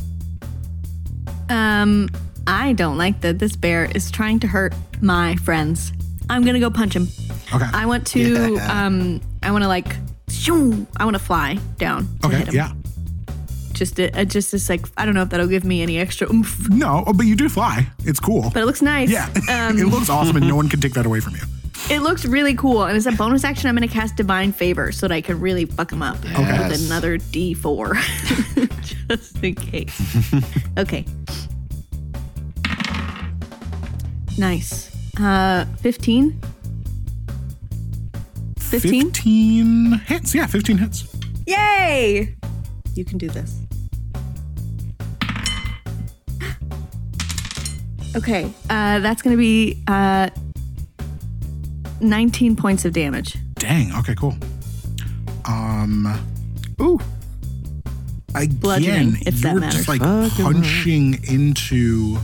[1.49, 2.09] Um,
[2.47, 5.91] I don't like that this bear is trying to hurt my friends.
[6.29, 7.07] I'm gonna go punch him.
[7.53, 7.65] Okay.
[7.73, 8.57] I want to.
[8.69, 9.95] Um, I want to like.
[10.43, 12.37] Shoo, I want to fly down to okay.
[12.37, 12.55] hit him.
[12.55, 12.71] Yeah.
[13.73, 14.85] Just, a, a- just this like.
[14.97, 17.49] I don't know if that'll give me any extra oomph, No, oh, but you do
[17.49, 17.87] fly.
[18.05, 18.51] It's cool.
[18.53, 19.09] but it looks nice.
[19.09, 21.41] yeah, Um, it looks awesome, and no one can take that away from you.
[21.89, 24.91] It looks really cool, and as a bonus action, I'm going to cast Divine Favor
[24.93, 26.71] so that I can really fuck him up Yes.
[26.71, 30.33] with another D4, just in case.
[30.77, 31.03] okay.
[34.37, 34.91] Nice.
[35.19, 36.39] Uh, 15.
[38.81, 39.11] 15?
[39.11, 40.33] 15 hits.
[40.33, 41.15] Yeah, 15 hits.
[41.45, 42.35] Yay!
[42.95, 43.59] You can do this.
[48.15, 50.29] Okay, uh, that's going to be uh,
[51.99, 53.35] 19 points of damage.
[53.55, 53.91] Dang.
[53.95, 54.35] Okay, cool.
[55.45, 56.05] Um.
[56.79, 56.99] Ooh.
[58.35, 59.85] Again, Bludgeoning, if that you're matters.
[59.85, 62.17] just like Fucking punching into.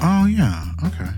[0.00, 0.64] Oh yeah.
[0.84, 1.08] Okay.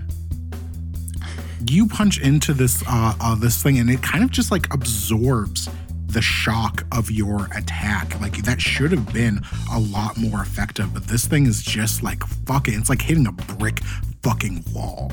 [1.65, 5.69] You punch into this uh, uh this thing, and it kind of just like absorbs
[6.07, 8.19] the shock of your attack.
[8.21, 9.41] Like that should have been
[9.71, 12.73] a lot more effective, but this thing is just like fucking.
[12.73, 13.79] It's like hitting a brick
[14.21, 15.11] fucking wall.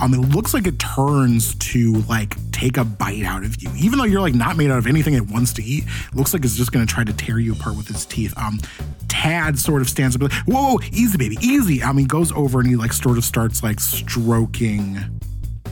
[0.00, 3.98] Um, it looks like it turns to like take a bite out of you, even
[3.98, 5.84] though you're like not made out of anything it wants to eat.
[6.14, 8.32] Looks like it's just gonna try to tear you apart with its teeth.
[8.36, 8.58] Um,
[9.08, 11.82] Tad sort of stands up, like, whoa, whoa, easy, baby, easy.
[11.82, 15.19] Um, he goes over and he like sort of starts like stroking.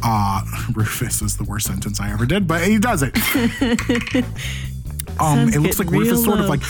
[0.03, 0.42] Uh,
[0.74, 3.14] Rufus is the worst sentence I ever did, but he does it.
[5.20, 6.62] um, it looks like Rufus sort of like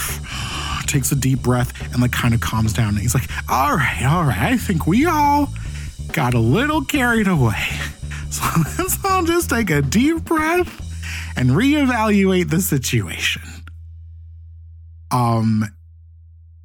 [0.86, 2.90] takes a deep breath and like kind of calms down.
[2.90, 5.48] And he's like, all right, all right, I think we all
[6.12, 7.66] got a little carried away.
[8.30, 8.44] So
[8.76, 10.84] let's all just take a deep breath
[11.34, 13.40] and reevaluate the situation.
[15.10, 15.64] Um,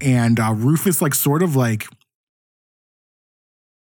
[0.02, 1.88] and uh, Rufus like sort of like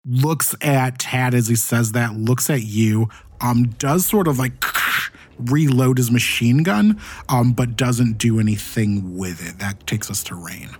[0.05, 3.09] looks at Tad as he says that, looks at you,
[3.40, 4.64] um, does sort of like
[5.38, 9.59] reload his machine gun, um, but doesn't do anything with it.
[9.59, 10.70] That takes us to Raine.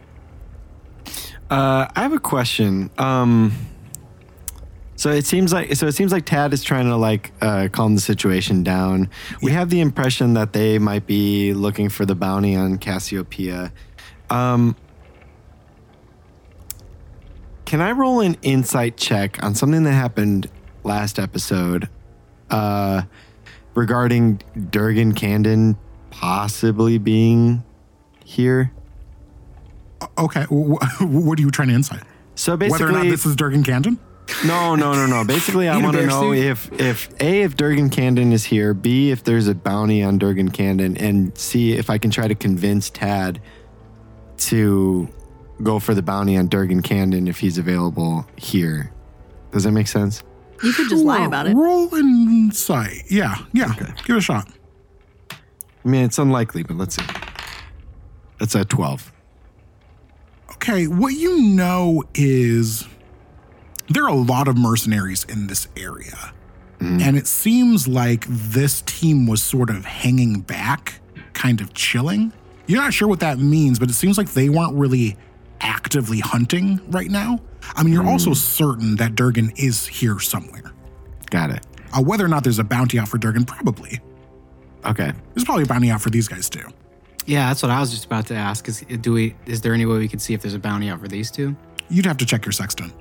[1.51, 2.91] Uh, I have a question.
[2.99, 3.53] Um,
[4.97, 7.95] so it seems like so it seems like Tad is trying to like uh, calm
[7.95, 9.11] the situation down.
[9.43, 13.73] We have the impression that they might be looking for the bounty on Cassiopeia.
[14.31, 14.77] Um,
[17.73, 20.47] can I roll an insight check on something that happened
[20.85, 21.89] last episode
[22.51, 23.01] uh,
[23.73, 25.79] regarding Durgan Candon
[26.11, 27.65] possibly being
[28.27, 28.73] here?
[30.19, 32.03] Okay, wh- wh- what are you trying to insight?
[32.35, 33.99] So Whether or not basically, this is Durgan Canton?
[34.45, 35.25] no, no, no, no.
[35.25, 39.25] Basically, I want to know if if a if Durgan Candon is here, b if
[39.25, 43.41] there's a bounty on Durgan Candon, and c if I can try to convince Tad
[44.37, 45.09] to
[45.63, 48.93] go for the bounty on Durgan Candon if he's available here.
[49.53, 50.23] Does that make sense?
[50.63, 51.55] You could just lie about it.
[51.55, 53.05] Roll insight.
[53.11, 53.71] Yeah, yeah.
[53.73, 53.93] Okay.
[54.05, 54.49] Give it a shot.
[55.31, 57.05] I mean, it's unlikely, but let's see.
[58.39, 59.13] That's a twelve.
[60.53, 62.87] Okay, what you know is
[63.89, 66.33] there are a lot of mercenaries in this area.
[66.79, 67.01] Mm.
[67.01, 71.01] And it seems like this team was sort of hanging back,
[71.33, 72.33] kind of chilling.
[72.67, 75.17] You're not sure what that means, but it seems like they weren't really
[75.63, 77.41] actively hunting right now.
[77.75, 80.73] I mean, you're also certain that Durgan is here somewhere.
[81.31, 81.67] Got it.
[81.97, 84.01] Uh, whether or not there's a bounty out for Durgan, probably.
[84.85, 85.13] Okay.
[85.35, 86.67] There's probably a bounty out for these guys too.
[87.27, 88.67] Yeah, that's what I was just about to ask.
[88.69, 89.37] Is do we?
[89.47, 91.55] Is there any way we could see if there's a bounty out for these two?
[91.89, 92.93] You'd have to check your sextant.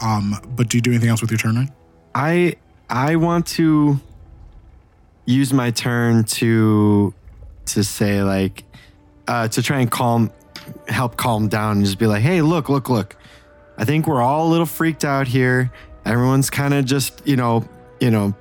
[0.00, 1.70] Um, but do you do anything else with your turn, right?
[2.14, 2.56] I
[2.90, 4.00] I want to
[5.26, 7.14] use my turn to
[7.66, 8.64] to say like
[9.28, 10.30] uh to try and calm
[10.88, 13.16] help calm down and just be like, "Hey, look, look, look.
[13.78, 15.70] I think we're all a little freaked out here.
[16.04, 17.64] Everyone's kind of just, you know,
[18.00, 18.34] you know,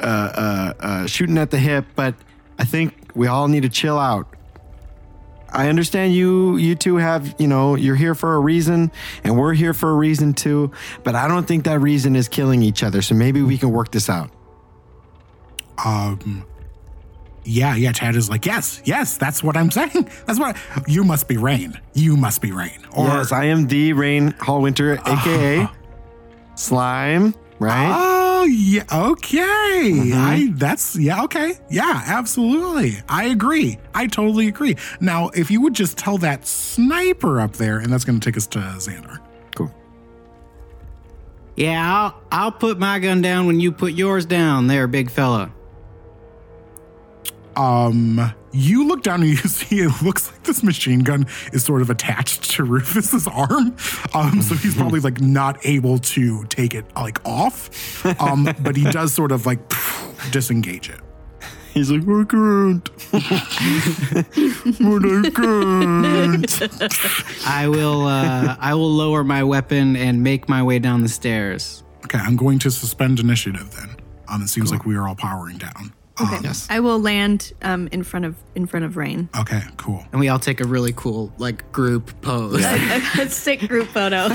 [0.00, 2.14] uh, uh, uh, shooting at the hip, but
[2.58, 4.28] I think we all need to chill out.
[5.48, 8.90] I understand you you two have, you know, you're here for a reason
[9.24, 10.72] and we're here for a reason too,
[11.02, 13.00] but I don't think that reason is killing each other.
[13.00, 14.30] So maybe we can work this out.
[15.82, 16.44] Um,
[17.46, 17.92] yeah, yeah.
[17.92, 19.16] Tad is like, yes, yes.
[19.16, 20.08] That's what I'm saying.
[20.26, 21.80] That's what you must be Raine.
[21.94, 22.84] You must be Raine.
[22.92, 25.74] Or yes, I am the Raine Hallwinter, aka ah.
[26.56, 27.92] Slime, right?
[27.94, 29.90] oh yeah, okay.
[29.92, 30.12] Mm-hmm.
[30.14, 32.96] I that's yeah, okay, yeah, absolutely.
[33.08, 33.78] I agree.
[33.94, 34.76] I totally agree.
[35.00, 38.36] Now, if you would just tell that sniper up there, and that's going to take
[38.36, 39.18] us to Xandar.
[39.54, 39.74] cool.
[41.56, 45.52] Yeah, I'll I'll put my gun down when you put yours down, there, big fella.
[47.56, 51.82] Um, you look down and you see it looks like this machine gun is sort
[51.82, 53.76] of attached to Rufus's arm.
[54.14, 58.04] Um, so he's probably like not able to take it like off.
[58.20, 59.58] Um, but he does sort of like
[60.30, 61.00] disengage it.
[61.72, 62.84] He's like, I can't.
[63.12, 63.22] but
[65.04, 67.46] I can't.
[67.46, 71.82] I will uh, I will lower my weapon and make my way down the stairs.
[72.06, 73.94] Okay, I'm going to suspend initiative then.
[74.28, 75.92] Um, it seems like we are all powering down.
[76.20, 76.36] Okay.
[76.36, 76.66] Um, Yes.
[76.70, 79.28] I will land um, in front of in front of Rain.
[79.38, 80.04] Okay, cool.
[80.12, 82.64] And we all take a really cool like group pose.
[82.64, 84.28] a sick group photo.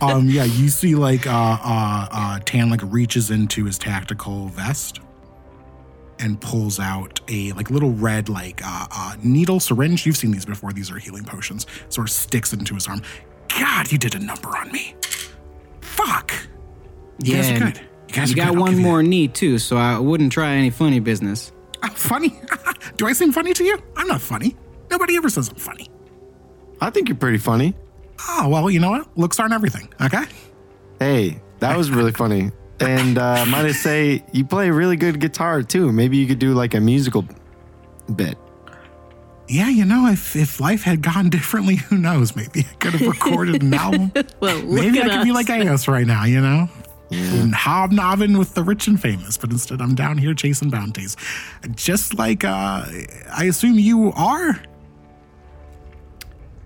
[0.00, 5.00] um, yeah, you see like uh, uh, uh, Tad like reaches into his tactical vest
[6.18, 10.04] and pulls out a like little red like uh, uh, needle syringe.
[10.06, 10.72] You've seen these before.
[10.72, 11.66] These are healing potions.
[11.88, 13.02] Sort of sticks it into his arm.
[13.48, 14.94] God, you did a number on me.
[15.80, 16.32] Fuck.
[17.22, 17.80] You guys are good.
[18.10, 20.70] You guys You got one give you more knee too, so I wouldn't try any
[20.70, 21.50] funny business.
[21.80, 21.90] that.
[21.90, 22.38] I'm funny.
[22.96, 23.78] Do I seem funny to you?
[23.96, 24.56] I'm not funny.
[24.90, 25.88] Nobody ever says I'm funny.
[26.80, 27.74] I think you're pretty funny.
[28.28, 29.16] Oh well, you know what?
[29.16, 29.88] Looks aren't everything.
[30.00, 30.24] Okay.
[30.98, 32.50] Hey, that was really funny.
[32.80, 35.92] And uh, might I say, you play really good guitar too.
[35.92, 37.24] Maybe you could do like a musical
[38.14, 38.36] bit.
[39.48, 42.34] Yeah, you know, if if life had gone differently, who knows?
[42.36, 44.12] Maybe I could have recorded an album.
[44.40, 45.34] well, Maybe I at could be us.
[45.48, 46.68] like Eos right now, you know?
[47.12, 51.16] And hobnobbing with the rich and famous, but instead I'm down here chasing bounties.
[51.74, 52.84] Just like uh
[53.32, 54.60] I assume you are.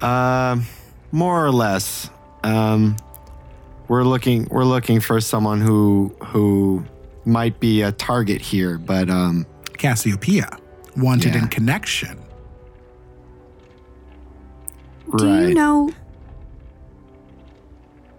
[0.02, 0.66] Um,
[1.12, 2.10] more or less.
[2.42, 2.96] Um,
[3.88, 6.84] we're looking we're looking for someone who who
[7.24, 9.46] might be a target here, but um,
[9.78, 10.58] Cassiopeia,
[10.96, 11.42] wanted Yeah.
[11.42, 12.18] in connection.
[15.16, 15.90] Do you know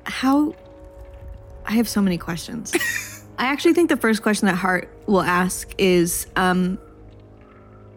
[0.05, 0.55] how?
[1.66, 2.74] I have so many questions.
[3.38, 6.78] I actually think the first question that Hart will ask is, um,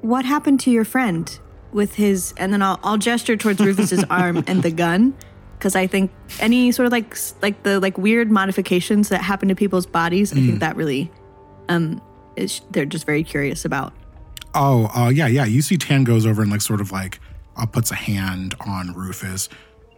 [0.00, 1.38] "What happened to your friend
[1.72, 5.14] with his?" And then I'll I'll gesture towards Rufus's arm and the gun,
[5.58, 6.10] because I think
[6.40, 10.36] any sort of like like the like weird modifications that happen to people's bodies, I
[10.36, 11.10] think that really,
[11.68, 12.00] um,
[12.36, 13.92] is they're just very curious about.
[14.54, 15.44] Oh, uh, yeah, yeah.
[15.44, 17.20] You see Tad goes over and like sort of like
[17.56, 19.48] uh, puts a hand on Rufus,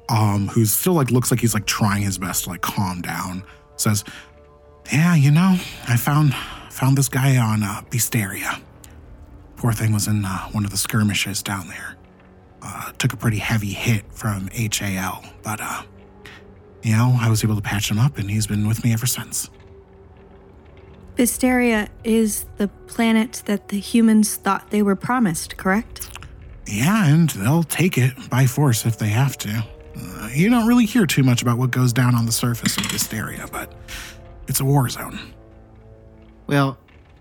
[0.09, 3.45] um, who's still like looks like he's like trying his best to like calm down.
[3.81, 4.05] Says,
[4.93, 5.57] "Yeah, you know,
[5.89, 6.35] I found
[6.69, 8.61] found this guy on uh, Beasteria.
[9.57, 11.97] Poor thing was in uh, one of the skirmishes down there.
[12.63, 15.83] Uh, took a pretty heavy hit from HAL, but uh,
[16.83, 19.07] you know, I was able to patch him up, and he's been with me ever
[19.07, 19.49] since."
[21.17, 26.19] Visteria is the planet that the humans thought they were promised, correct?
[26.67, 29.65] Yeah, and they'll take it by force if they have to.
[29.97, 32.89] Uh, you don't really hear too much about what goes down on the surface of
[32.91, 33.73] this area, but
[34.49, 35.19] it's a war zone.
[36.47, 36.79] Well,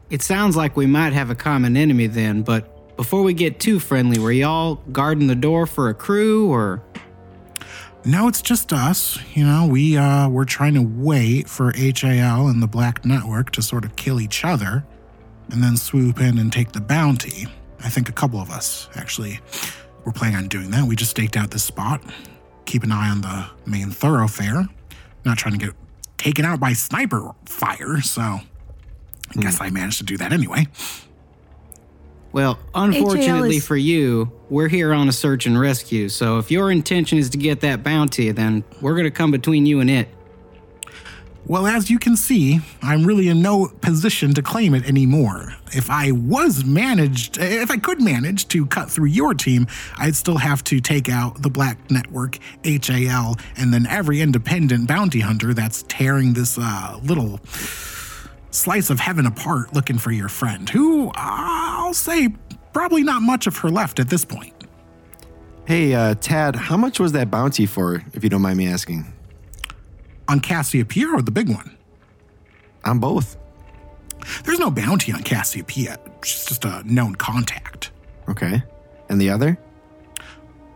[0.09, 3.79] it sounds like we might have a common enemy then, but before we get too
[3.79, 6.81] friendly, were y'all guarding the door for a crew or
[8.05, 9.19] No, it's just us.
[9.35, 13.61] You know, we uh we're trying to wait for HAL and the Black Network to
[13.61, 14.85] sort of kill each other
[15.51, 17.47] and then swoop in and take the bounty.
[17.83, 19.39] I think a couple of us actually
[20.05, 20.85] were planning on doing that.
[20.85, 22.01] We just staked out this spot,
[22.69, 24.67] keep an eye on the main thoroughfare.
[25.25, 25.75] Not trying to get
[26.17, 28.41] taken out by sniper fire, so I
[29.39, 29.63] guess hmm.
[29.63, 30.67] I managed to do that anyway.
[32.31, 36.09] Well, unfortunately is- for you, we're here on a search and rescue.
[36.09, 39.65] So if your intention is to get that bounty, then we're going to come between
[39.65, 40.09] you and it.
[41.49, 45.55] Well, as you can see, I'm really in no position to claim it anymore.
[45.73, 49.65] If I was managed, if I could manage to cut through your team,
[49.97, 55.21] I'd still have to take out the Black Network, HAL, and then every independent bounty
[55.21, 57.39] hunter that's tearing this uh, little
[58.51, 62.29] slice of heaven apart looking for your friend, who I'll say
[62.73, 64.53] probably not much of her left at this point.
[65.65, 69.11] Hey, uh, Tad, how much was that bounty for, if you don't mind me asking?
[70.29, 71.75] On Cassiopeia or the big one?
[72.85, 73.35] On both.
[74.43, 75.97] There's no bounty on Cassiopeia.
[76.23, 77.91] She's just a known contact.
[78.29, 78.61] Okay.
[79.09, 79.57] And the other?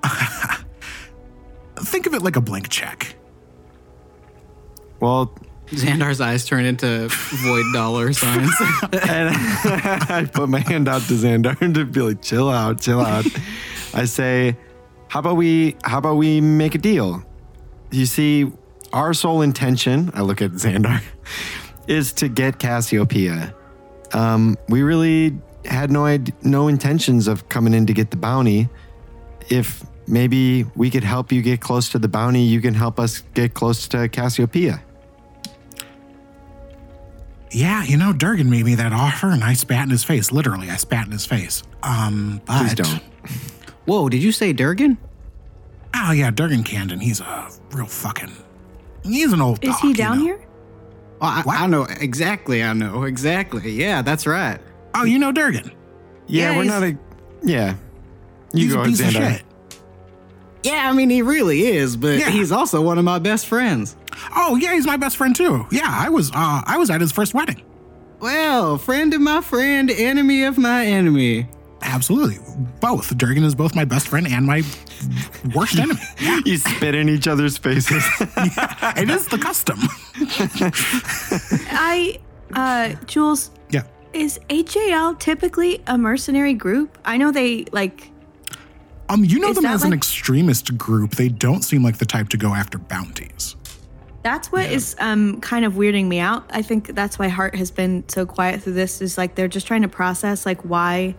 [1.77, 3.15] Think of it like a blank check.
[4.99, 5.37] Well,
[5.67, 8.51] Xandar's eyes turn into void dollar signs.
[8.59, 13.25] and I put my hand out to Xandar to be like, chill out, chill out.
[13.93, 14.57] I say,
[15.09, 17.23] how about we how about we make a deal?
[17.91, 18.51] You see,
[18.93, 21.01] our sole intention, I look at Xandar,
[21.87, 23.53] is to get Cassiopeia.
[24.13, 25.35] Um, we really
[25.65, 28.69] had no id- no intentions of coming in to get the bounty.
[29.49, 33.21] If maybe we could help you get close to the bounty, you can help us
[33.33, 34.81] get close to Cassiopeia.
[37.51, 40.31] Yeah, you know, Durgan made me that offer and I spat in his face.
[40.31, 41.61] Literally, I spat in his face.
[41.83, 42.59] Um, but.
[42.59, 43.03] Please don't.
[43.85, 44.97] Whoa, did you say Durgan?
[45.95, 46.99] Oh, yeah, Durgan Camden.
[46.99, 48.31] He's a real fucking.
[49.03, 50.23] He's an old Is dog, he you down know.
[50.23, 50.39] here?
[51.21, 52.63] Oh, I, I know exactly.
[52.63, 53.71] I know exactly.
[53.71, 54.59] Yeah, that's right.
[54.95, 55.71] Oh, you know Durgan.
[56.27, 56.97] Yeah, Yeah, we're not a.
[57.41, 57.75] Yeah.
[58.53, 59.43] You He's go, a piece of shit.
[60.63, 62.29] Yeah, I mean, he really is, but Yeah.
[62.29, 63.97] he's also one of my best friends.
[64.35, 65.65] Oh, yeah, he's my best friend too.
[65.71, 66.29] Yeah, I was.
[66.31, 67.61] Uh, I was at his first wedding.
[68.19, 71.49] Well, friend of my friend, enemy of my enemy.
[71.84, 72.39] Absolutely,
[72.79, 73.15] both.
[73.17, 74.63] Durgan is both my best friend and my
[75.53, 75.99] worst enemy.
[76.19, 78.03] Yeah, You spit in each other's faces.
[78.19, 79.79] it is the custom.
[81.71, 82.19] I,
[82.53, 83.84] uh, Jules, yeah.
[84.13, 86.97] is HAL typically a mercenary group?
[87.03, 88.11] I know they like.
[89.09, 91.11] Um, you know them that as an extremist group.
[91.11, 93.55] They don't seem like the type to go after bounties.
[94.23, 96.45] That's what is um kind of weirding me out.
[96.49, 99.01] I think that's why Hart has been so quiet through this.
[99.01, 101.15] Is like they're just trying to process like why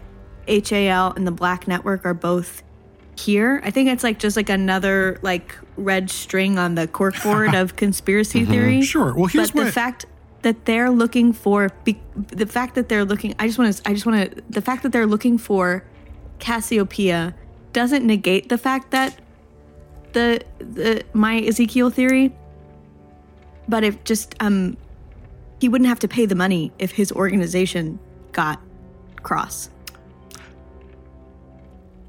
[0.48, 2.62] HAL and the Black Network are both
[3.16, 3.60] here.
[3.64, 8.44] I think it's like just like another like red string on the corkboard of conspiracy
[8.44, 8.82] theory.
[8.82, 9.14] Sure.
[9.14, 10.06] Well, here's but the what- fact
[10.42, 13.94] that they're looking for be, the fact that they're looking i just want to i
[13.94, 15.82] just want to the fact that they're looking for
[16.38, 17.34] cassiopeia
[17.72, 19.18] doesn't negate the fact that
[20.12, 22.30] the the my ezekiel theory
[23.70, 24.76] but if just um
[25.62, 27.98] he wouldn't have to pay the money if his organization
[28.32, 28.60] got
[29.22, 29.70] cross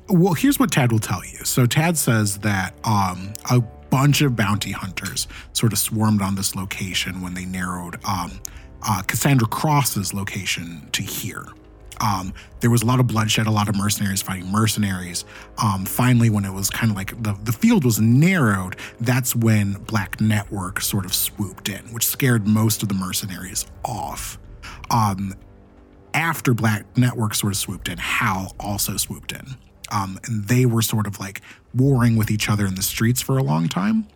[0.08, 1.44] Well, here's what Tad will tell you.
[1.46, 6.56] So Tad says that um, a bunch of bounty hunters sort of swarmed on this
[6.56, 8.40] location when they narrowed um,
[8.88, 11.46] uh, Cassandra Cross's location to here.
[12.02, 15.26] Um, there was a lot of bloodshed, a lot of mercenaries fighting mercenaries.
[15.64, 19.74] Um, finally, when it was kind of like the, the field was narrowed, that's when
[19.74, 24.38] Black Network sort of swooped in, which scared most of the mercenaries off.
[24.92, 25.34] Um,
[26.14, 29.56] after Black Network sort of swooped in, Hal also swooped in.
[29.92, 31.42] Um, and they were sort of like
[31.74, 34.08] warring with each other in the streets for a long time.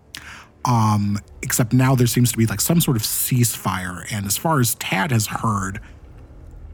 [0.66, 4.06] Um, except now there seems to be like some sort of ceasefire.
[4.12, 5.80] And as far as Tad has heard,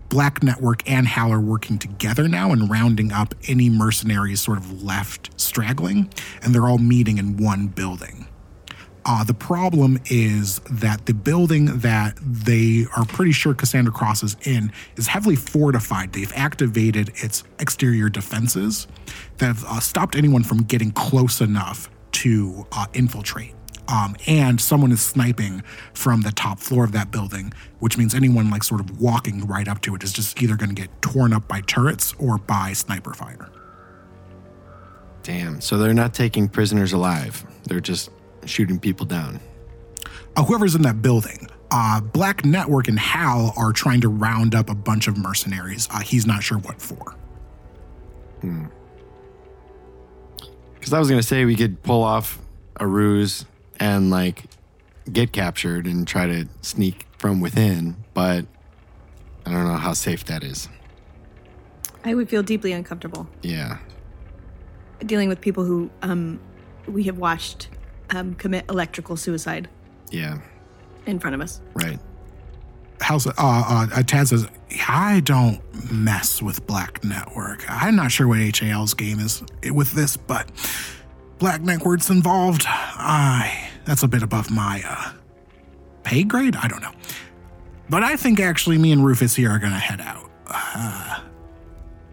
[0.10, 4.84] Black Network and Hal are working together now and rounding up any mercenaries sort of
[4.84, 6.12] left straggling.
[6.42, 8.28] And they're all meeting in one building.
[9.08, 14.36] Uh, the problem is that the building that they are pretty sure Cassandra Cross is
[14.44, 16.12] in is heavily fortified.
[16.12, 18.88] They've activated its exterior defenses
[19.38, 23.54] that have uh, stopped anyone from getting close enough to uh, infiltrate.
[23.88, 25.62] Um, and someone is sniping
[25.94, 29.68] from the top floor of that building, which means anyone like sort of walking right
[29.68, 32.74] up to it is just either going to get torn up by turrets or by
[32.74, 33.52] sniper fire.
[35.22, 35.62] Damn.
[35.62, 37.46] So they're not taking prisoners alive.
[37.66, 38.10] They're just
[38.46, 39.40] shooting people down.
[40.36, 44.70] Uh, whoever's in that building, uh, Black Network and Hal are trying to round up
[44.70, 45.88] a bunch of mercenaries.
[45.92, 47.16] Uh, he's not sure what for.
[50.74, 52.40] Because I was gonna say we could pull off
[52.80, 53.46] a ruse
[53.80, 54.44] and like
[55.12, 58.46] get captured and try to sneak from within, but
[59.46, 60.68] I don't know how safe that is.
[62.04, 63.78] I would feel deeply uncomfortable Yeah.
[65.06, 66.40] dealing with people who um,
[66.88, 67.70] we have watched
[68.12, 69.68] um, commit electrical suicide
[70.12, 70.40] Yeah.
[71.06, 71.62] in front of us.
[71.74, 72.00] Right.
[73.02, 74.48] Hal sa- uh, uh, Tad says,
[74.88, 75.60] I don't
[75.92, 77.64] mess with Black Network.
[77.70, 80.50] I'm not sure what HAL's game is with this, but
[81.40, 82.64] Black Network's involved.
[82.68, 85.12] I that's a bit above my uh,
[86.04, 86.56] pay grade.
[86.56, 86.94] I don't know,
[87.90, 90.32] but I think actually me and Rufus here are gonna head out.
[90.48, 91.20] Uh,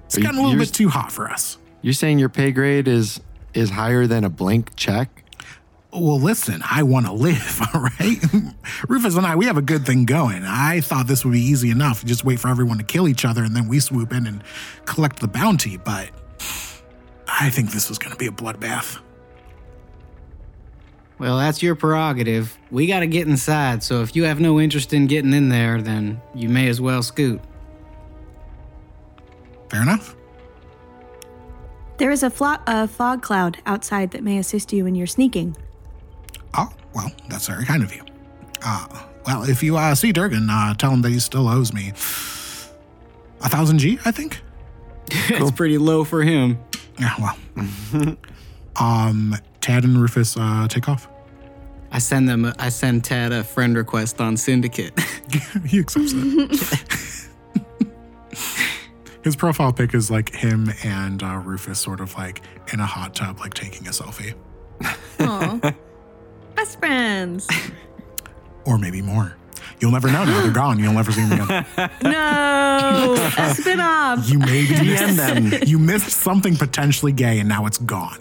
[0.06, 1.58] it's Are you- a little bit too hot for us.
[1.80, 3.20] You're saying your pay grade is
[3.54, 5.21] is higher than a blank check?
[5.92, 8.18] Well, listen, I want to live, all right?
[8.88, 10.42] Rufus and I, we have a good thing going.
[10.44, 12.02] I thought this would be easy enough.
[12.02, 14.42] Just wait for everyone to kill each other and then we swoop in and
[14.86, 15.76] collect the bounty.
[15.76, 16.08] But
[17.28, 19.00] I think this was going to be a bloodbath.
[21.18, 22.58] Well, that's your prerogative.
[22.70, 25.80] We got to get inside, so if you have no interest in getting in there,
[25.82, 27.40] then you may as well scoot.
[29.68, 30.16] Fair enough?
[31.98, 35.54] There is a, flo- a fog cloud outside that may assist you in your sneaking.
[36.54, 38.02] Oh, well, that's very kind of you.
[38.64, 38.86] Uh,
[39.26, 41.92] well, if you uh, see Durgan, uh, tell him that he still owes me
[43.42, 44.40] a thousand G, I think.
[45.10, 46.58] it's pretty low for him.
[46.98, 48.16] Yeah, well.
[48.76, 51.08] um, Tad and Rufus uh, take off.
[51.90, 52.46] I send them.
[52.46, 54.98] A, I send Ted a friend request on Syndicate.
[55.66, 57.28] he accepts it.
[59.22, 62.42] His profile pic is like him and uh, Rufus, sort of like
[62.72, 64.34] in a hot tub, like taking a selfie,
[65.20, 65.72] Aw.
[66.54, 67.48] Best friends.
[68.64, 69.36] or maybe more.
[69.80, 70.24] You'll never know.
[70.24, 70.78] Now they're gone.
[70.78, 71.66] You'll never see them again.
[72.02, 74.28] No, a spin-off.
[74.30, 75.60] You maybe DM them.
[75.66, 78.18] you missed something potentially gay, and now it's gone.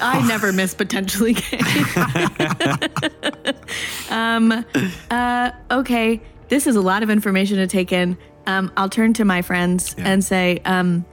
[0.00, 1.58] I never miss potentially gay.
[4.10, 4.64] um,
[5.10, 8.16] uh, okay, this is a lot of information to take in.
[8.46, 10.08] Um, I'll turn to my friends Yeah.
[10.08, 11.04] and say, um,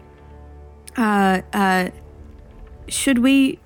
[0.98, 1.90] uh, uh,
[2.88, 3.60] should we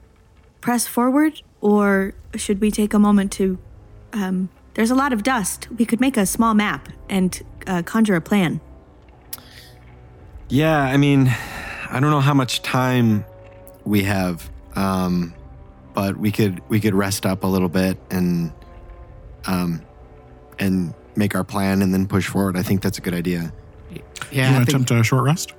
[0.62, 3.58] press forward or should we take a moment to?
[4.14, 5.68] Um, there's a lot of dust.
[5.72, 8.60] We could make a small map and uh, conjure a plan.
[10.50, 11.34] Yeah, I mean,
[11.90, 13.26] I don't know how much time
[13.84, 15.34] we have, um,
[15.94, 18.52] but we could we could rest up a little bit and
[19.48, 19.82] um,
[20.60, 22.58] and make our plan and then push forward.
[22.58, 23.54] I think that's a good idea.
[24.32, 25.54] yeah, I want to think, attempt a short rest?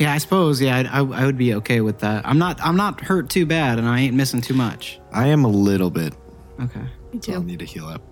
[0.00, 0.12] Yeah.
[0.12, 0.60] I suppose.
[0.60, 2.26] Yeah, I'd, I, I would be okay with that.
[2.26, 2.60] I'm not.
[2.60, 4.98] I'm not hurt too bad, and I ain't missing too much.
[5.12, 6.14] I am a little bit.
[6.60, 6.82] Okay.
[7.12, 8.02] Me So I'll need to heal up.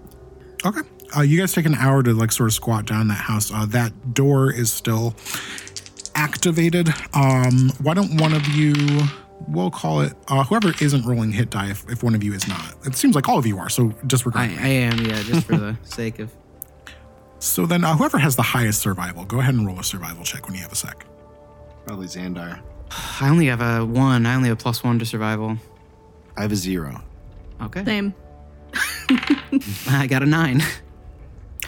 [0.64, 0.80] Okay.
[1.16, 3.52] Uh, you guys take an hour to like sort of squat down that house.
[3.52, 5.14] Uh, that door is still
[6.14, 6.88] activated.
[7.14, 8.74] Um, why don't one of you?
[9.46, 11.70] We'll call it uh, whoever isn't rolling hit die.
[11.70, 13.68] If, if one of you is not, it seems like all of you are.
[13.68, 14.50] So disregard.
[14.50, 14.58] I, me.
[14.58, 14.98] I am.
[15.06, 16.30] Yeah, just for the sake of.
[17.38, 20.46] so then, uh, whoever has the highest survival, go ahead and roll a survival check
[20.46, 21.06] when you have a sec.
[21.88, 22.60] Probably Xandar.
[23.18, 24.26] I only have a one.
[24.26, 25.56] I only have plus one to survival.
[26.36, 27.02] I have a zero.
[27.62, 27.82] Okay.
[27.82, 28.14] Same.
[29.88, 30.62] I got a nine.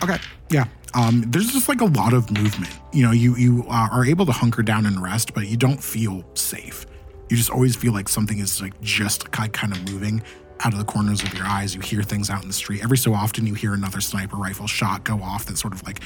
[0.02, 0.18] Okay.
[0.50, 0.66] Yeah.
[0.92, 2.70] Um, there's just like a lot of movement.
[2.92, 5.82] You know, you you uh, are able to hunker down and rest, but you don't
[5.82, 6.84] feel safe.
[7.30, 10.22] You just always feel like something is like just ki- kind of moving
[10.62, 11.74] out of the corners of your eyes.
[11.74, 12.82] You hear things out in the street.
[12.84, 16.00] Every so often, you hear another sniper rifle shot go off that sort of like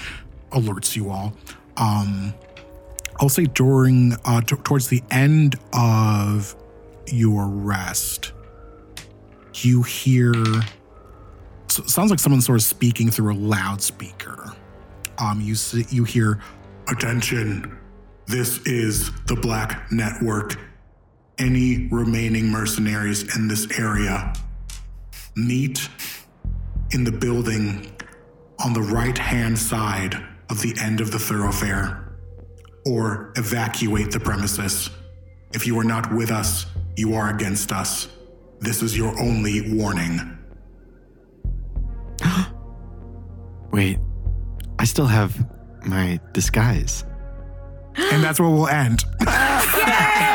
[0.53, 1.33] alerts you all.
[1.77, 2.33] Um,
[3.21, 6.55] I'll say during uh, t- towards the end of
[7.07, 8.33] your rest,
[9.55, 10.35] you hear
[11.69, 14.53] so sounds like someone sort of speaking through a loudspeaker.
[15.19, 16.41] Um, you see, you hear,
[16.89, 17.79] "Attention!
[18.27, 20.57] This is the Black Network.
[21.39, 24.33] Any remaining mercenaries in this area,
[25.35, 25.89] meet
[26.93, 27.91] in the building
[28.65, 30.15] on the right-hand side
[30.49, 32.04] of the end of the thoroughfare,
[32.87, 34.91] or evacuate the premises.
[35.53, 36.67] If you are not with us,
[36.97, 38.09] you are against us.
[38.61, 40.39] This is your only warning."
[43.73, 43.99] Wait,
[44.79, 45.35] I still have
[45.87, 47.05] my disguise.
[47.97, 49.05] and that's where we'll end.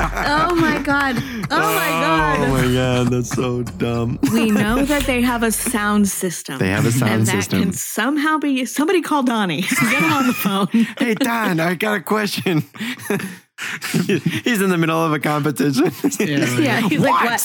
[0.00, 1.16] Oh my god.
[1.50, 2.38] Oh my god.
[2.40, 4.18] Oh my god, that's so dumb.
[4.32, 6.58] We know that they have a sound system.
[6.58, 7.58] They have a sound system.
[7.58, 9.62] and that can somehow be somebody call Donnie.
[9.80, 10.68] Get him on the phone.
[10.98, 12.64] hey Don, I got a question.
[14.44, 15.90] He's in the middle of a competition.
[16.20, 16.58] Yeah.
[16.58, 17.40] Yeah, he's like, what?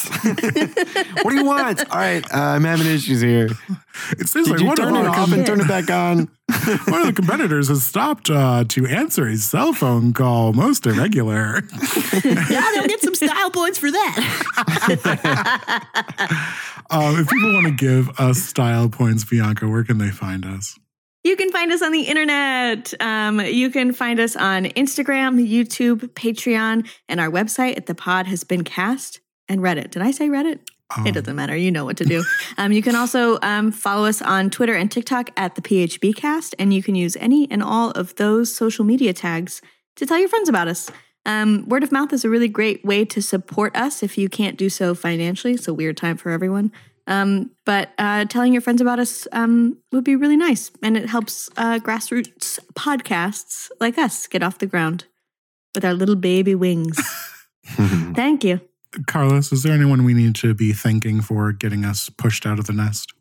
[1.23, 1.89] what do you want?
[1.89, 3.49] All right, uh, I'm having issues here.
[4.19, 6.29] It seems Did like you turn it off and turn it back on?
[6.87, 11.61] one of the competitors has stopped uh, to answer a cell phone call most irregular.
[12.23, 15.79] yeah, they'll get some style points for that.
[16.89, 20.77] Um, if people want to give us style points, Bianca, where can they find us?
[21.23, 22.93] You can find us on the internet.
[22.99, 28.27] Um, you can find us on Instagram, YouTube, Patreon, and our website at the pod
[28.27, 29.91] has been cast and Reddit.
[29.91, 30.59] Did I say Reddit?
[30.95, 31.55] Um, It doesn't matter.
[31.55, 32.23] You know what to do.
[32.57, 36.55] um, you can also um, follow us on Twitter and TikTok at the PHB cast,
[36.59, 39.61] and you can use any and all of those social media tags
[39.95, 40.89] to tell your friends about us.
[41.25, 44.57] Um, word of mouth is a really great way to support us if you can't
[44.57, 45.53] do so financially.
[45.53, 46.71] It's a weird time for everyone.
[47.07, 50.71] Um, but uh, telling your friends about us um, would be really nice.
[50.81, 55.05] And it helps uh, grassroots podcasts like us get off the ground
[55.75, 56.99] with our little baby wings.
[57.65, 58.61] Thank you.
[59.07, 62.67] Carlos, is there anyone we need to be thanking for getting us pushed out of
[62.67, 63.13] the nest?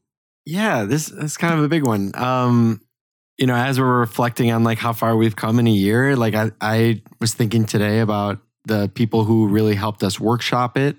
[0.45, 2.13] Yeah, this is kind of a big one.
[2.15, 2.81] Um,
[3.39, 6.35] you know, as we're reflecting on like how far we've come in a year, like
[6.35, 10.97] I, I was thinking today about the people who really helped us workshop it.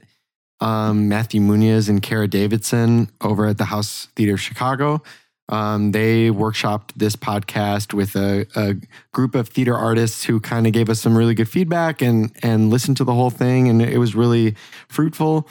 [0.59, 5.01] Um, Matthew Muñiz and Kara Davidson over at the House Theater of Chicago.
[5.49, 8.75] Um, they workshopped this podcast with a, a
[9.11, 12.69] group of theater artists who kind of gave us some really good feedback and and
[12.69, 14.55] listened to the whole thing, and it was really
[14.87, 15.47] fruitful.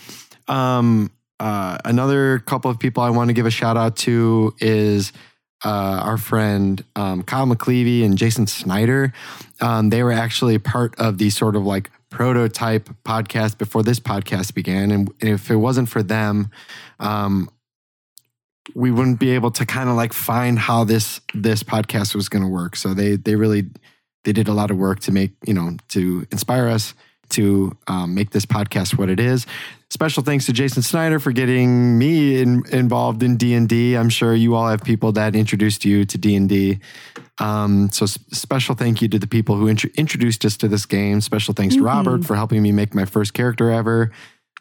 [0.49, 5.13] Um, uh, another couple of people I want to give a shout out to is
[5.65, 9.13] uh, our friend um, Kyle McClevey and Jason Snyder.
[9.61, 14.55] Um, they were actually part of the sort of like prototype podcast before this podcast
[14.55, 16.51] began, and if it wasn't for them,
[16.99, 17.51] um,
[18.75, 22.43] we wouldn't be able to kind of like find how this this podcast was going
[22.43, 22.77] to work.
[22.77, 23.65] So they they really
[24.25, 26.95] they did a lot of work to make you know to inspire us
[27.31, 29.47] to um, make this podcast what it is.
[29.91, 33.95] Special thanks to Jason Snyder for getting me in, involved in D and D.
[33.95, 36.79] I'm sure you all have people that introduced you to D and D.
[37.39, 41.21] Um, so special thank you to the people who intro- introduced us to this game.
[41.21, 44.13] Special thanks to Robert for helping me make my first character ever.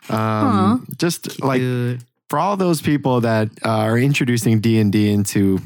[0.10, 2.04] Um, just like Dude.
[2.32, 5.60] For all those people that uh, are introducing D and D into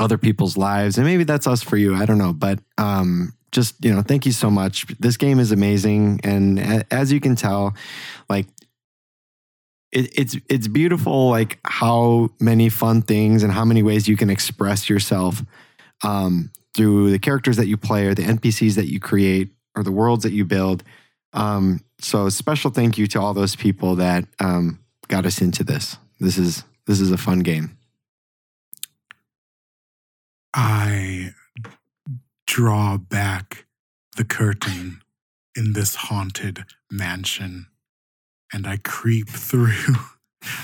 [0.00, 1.94] other people's lives, and maybe that's us for you.
[1.94, 4.84] I don't know, but um, just you know, thank you so much.
[4.98, 7.76] This game is amazing, and a- as you can tell,
[8.28, 8.48] like
[9.92, 14.28] it, it's it's beautiful, like how many fun things and how many ways you can
[14.28, 15.40] express yourself
[16.02, 19.92] um, through the characters that you play or the NPCs that you create or the
[19.92, 20.82] worlds that you build.
[21.32, 25.96] Um, so special thank you to all those people that um, got us into this.
[26.20, 27.76] This is this is a fun game.
[30.54, 31.34] I
[32.46, 33.66] draw back
[34.16, 35.02] the curtain
[35.56, 37.66] in this haunted mansion
[38.52, 39.96] and I creep through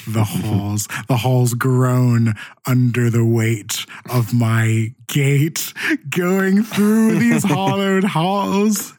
[0.07, 0.89] the halls.
[1.09, 2.35] The halls groan
[2.67, 5.73] under the weight of my gait
[6.09, 8.95] going through these hollowed halls.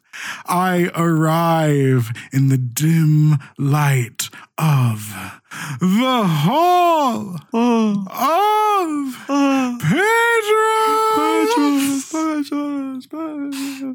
[0.46, 5.14] I arrive in the dim light of
[5.80, 8.08] the hall of
[9.82, 10.43] patrons.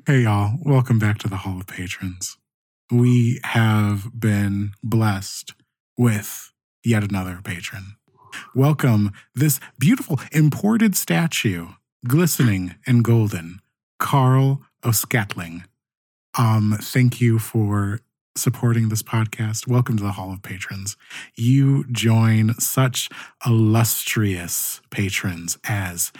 [0.06, 0.58] Hey, y'all.
[0.62, 2.38] Welcome back to the Hall of Patrons.
[2.90, 5.52] We have been blessed
[5.96, 6.52] with
[6.84, 7.96] yet another patron.
[8.54, 11.68] Welcome this beautiful imported statue,
[12.06, 13.60] glistening and golden,
[13.98, 15.64] Carl O'Scatling.
[16.36, 18.00] Um, thank you for
[18.38, 19.66] supporting this podcast.
[19.66, 20.96] Welcome to the Hall of Patrons.
[21.36, 23.08] You join such
[23.44, 26.12] illustrious patrons as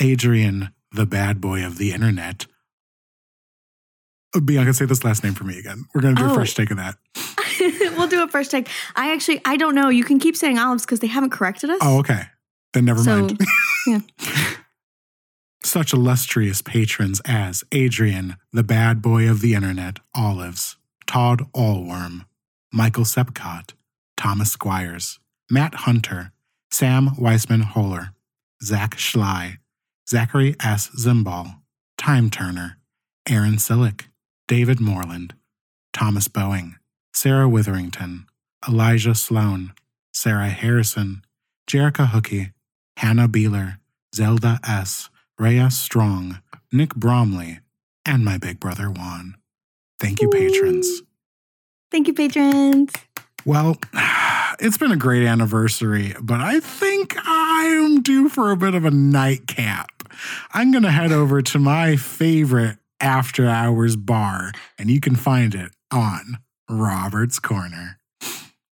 [0.00, 2.46] Adrian, the bad boy of the internet.
[4.34, 5.84] Oh, Bianca, say this last name for me again.
[5.94, 6.34] We're going to do a Oh.
[6.34, 6.96] fresh take of that.
[7.96, 8.68] we'll do a fresh take.
[8.96, 9.88] I actually, I don't know.
[9.88, 11.78] You can keep saying olives because they haven't corrected us.
[11.82, 12.22] Oh, okay.
[12.72, 13.40] Then never so, mind.
[13.86, 14.00] yeah.
[15.64, 20.76] Such illustrious patrons as Adrian, the bad boy of the internet, Olives,
[21.10, 22.24] Todd Allworm,
[22.72, 23.72] Michael Sepcott,
[24.16, 25.18] Thomas Squires,
[25.50, 26.30] Matt Hunter,
[26.70, 28.12] Sam Weisman Holler,
[28.62, 29.58] Zach Schley,
[30.08, 30.88] Zachary S.
[30.90, 31.62] Zimbal,
[31.98, 32.78] Time Turner,
[33.28, 34.04] Aaron Sillick,
[34.46, 35.34] David Moreland,
[35.92, 36.76] Thomas Boeing,
[37.12, 38.26] Sarah Witherington,
[38.68, 39.72] Elijah Sloan,
[40.14, 41.24] Sarah Harrison,
[41.68, 42.52] Jerica Hookie,
[42.98, 43.78] Hannah Beeler,
[44.14, 45.10] Zelda S.,
[45.40, 47.58] Rhea Strong, Nick Bromley,
[48.06, 49.34] and my big brother Juan.
[50.00, 51.02] Thank you, patrons.
[51.90, 52.92] Thank you, patrons.
[53.44, 53.76] Well,
[54.58, 58.86] it's been a great anniversary, but I think I am due for a bit of
[58.86, 59.90] a nightcap.
[60.52, 65.54] I'm going to head over to my favorite after hours bar, and you can find
[65.54, 67.98] it on Robert's Corner.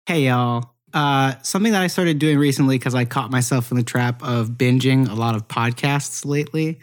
[0.06, 0.76] Hey, y'all.
[0.94, 4.52] Uh, something that I started doing recently because I caught myself in the trap of
[4.52, 6.80] binging a lot of podcasts lately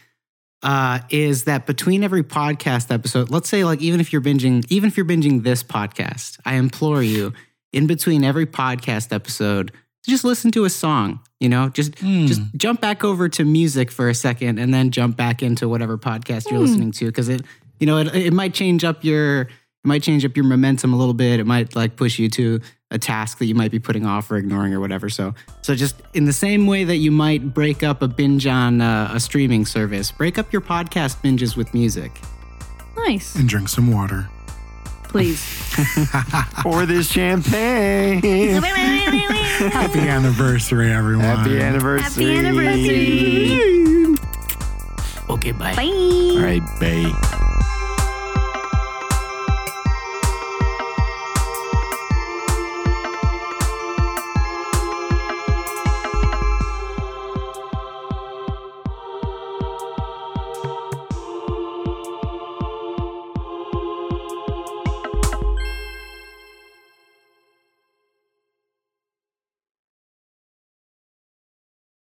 [0.65, 4.89] uh, is that between every podcast episode, let's say, like, even if you're binging, even
[4.89, 7.35] if you're binging this podcast, I implore you,
[7.73, 9.73] in between every podcast episode,
[10.07, 11.21] just listen to a song.
[11.39, 11.95] You know, just
[12.27, 15.99] just jump back over to music for a second, and then jump back into whatever
[15.99, 17.43] podcast you're listening to because it,
[17.79, 19.49] you know, it, it might change up your
[19.85, 21.41] it might change up your momentum a little bit.
[21.41, 24.37] It might like push you to a task that you might be putting off or
[24.37, 25.11] ignoring or whatever.
[25.11, 28.81] So, so just in the same way that you might break up a binge on
[28.81, 32.13] uh, a streaming service, break up your podcast binges with music.
[32.97, 33.35] Nice.
[33.35, 34.31] And drink some water.
[35.03, 35.45] Please.
[36.61, 38.23] Pour this champagne.
[38.63, 41.25] Happy anniversary, everyone.
[41.25, 42.25] Happy anniversary.
[42.25, 44.15] Happy anniversary.
[45.29, 45.75] Okay, bye.
[45.75, 45.85] Bye.
[45.85, 47.41] All right, bae.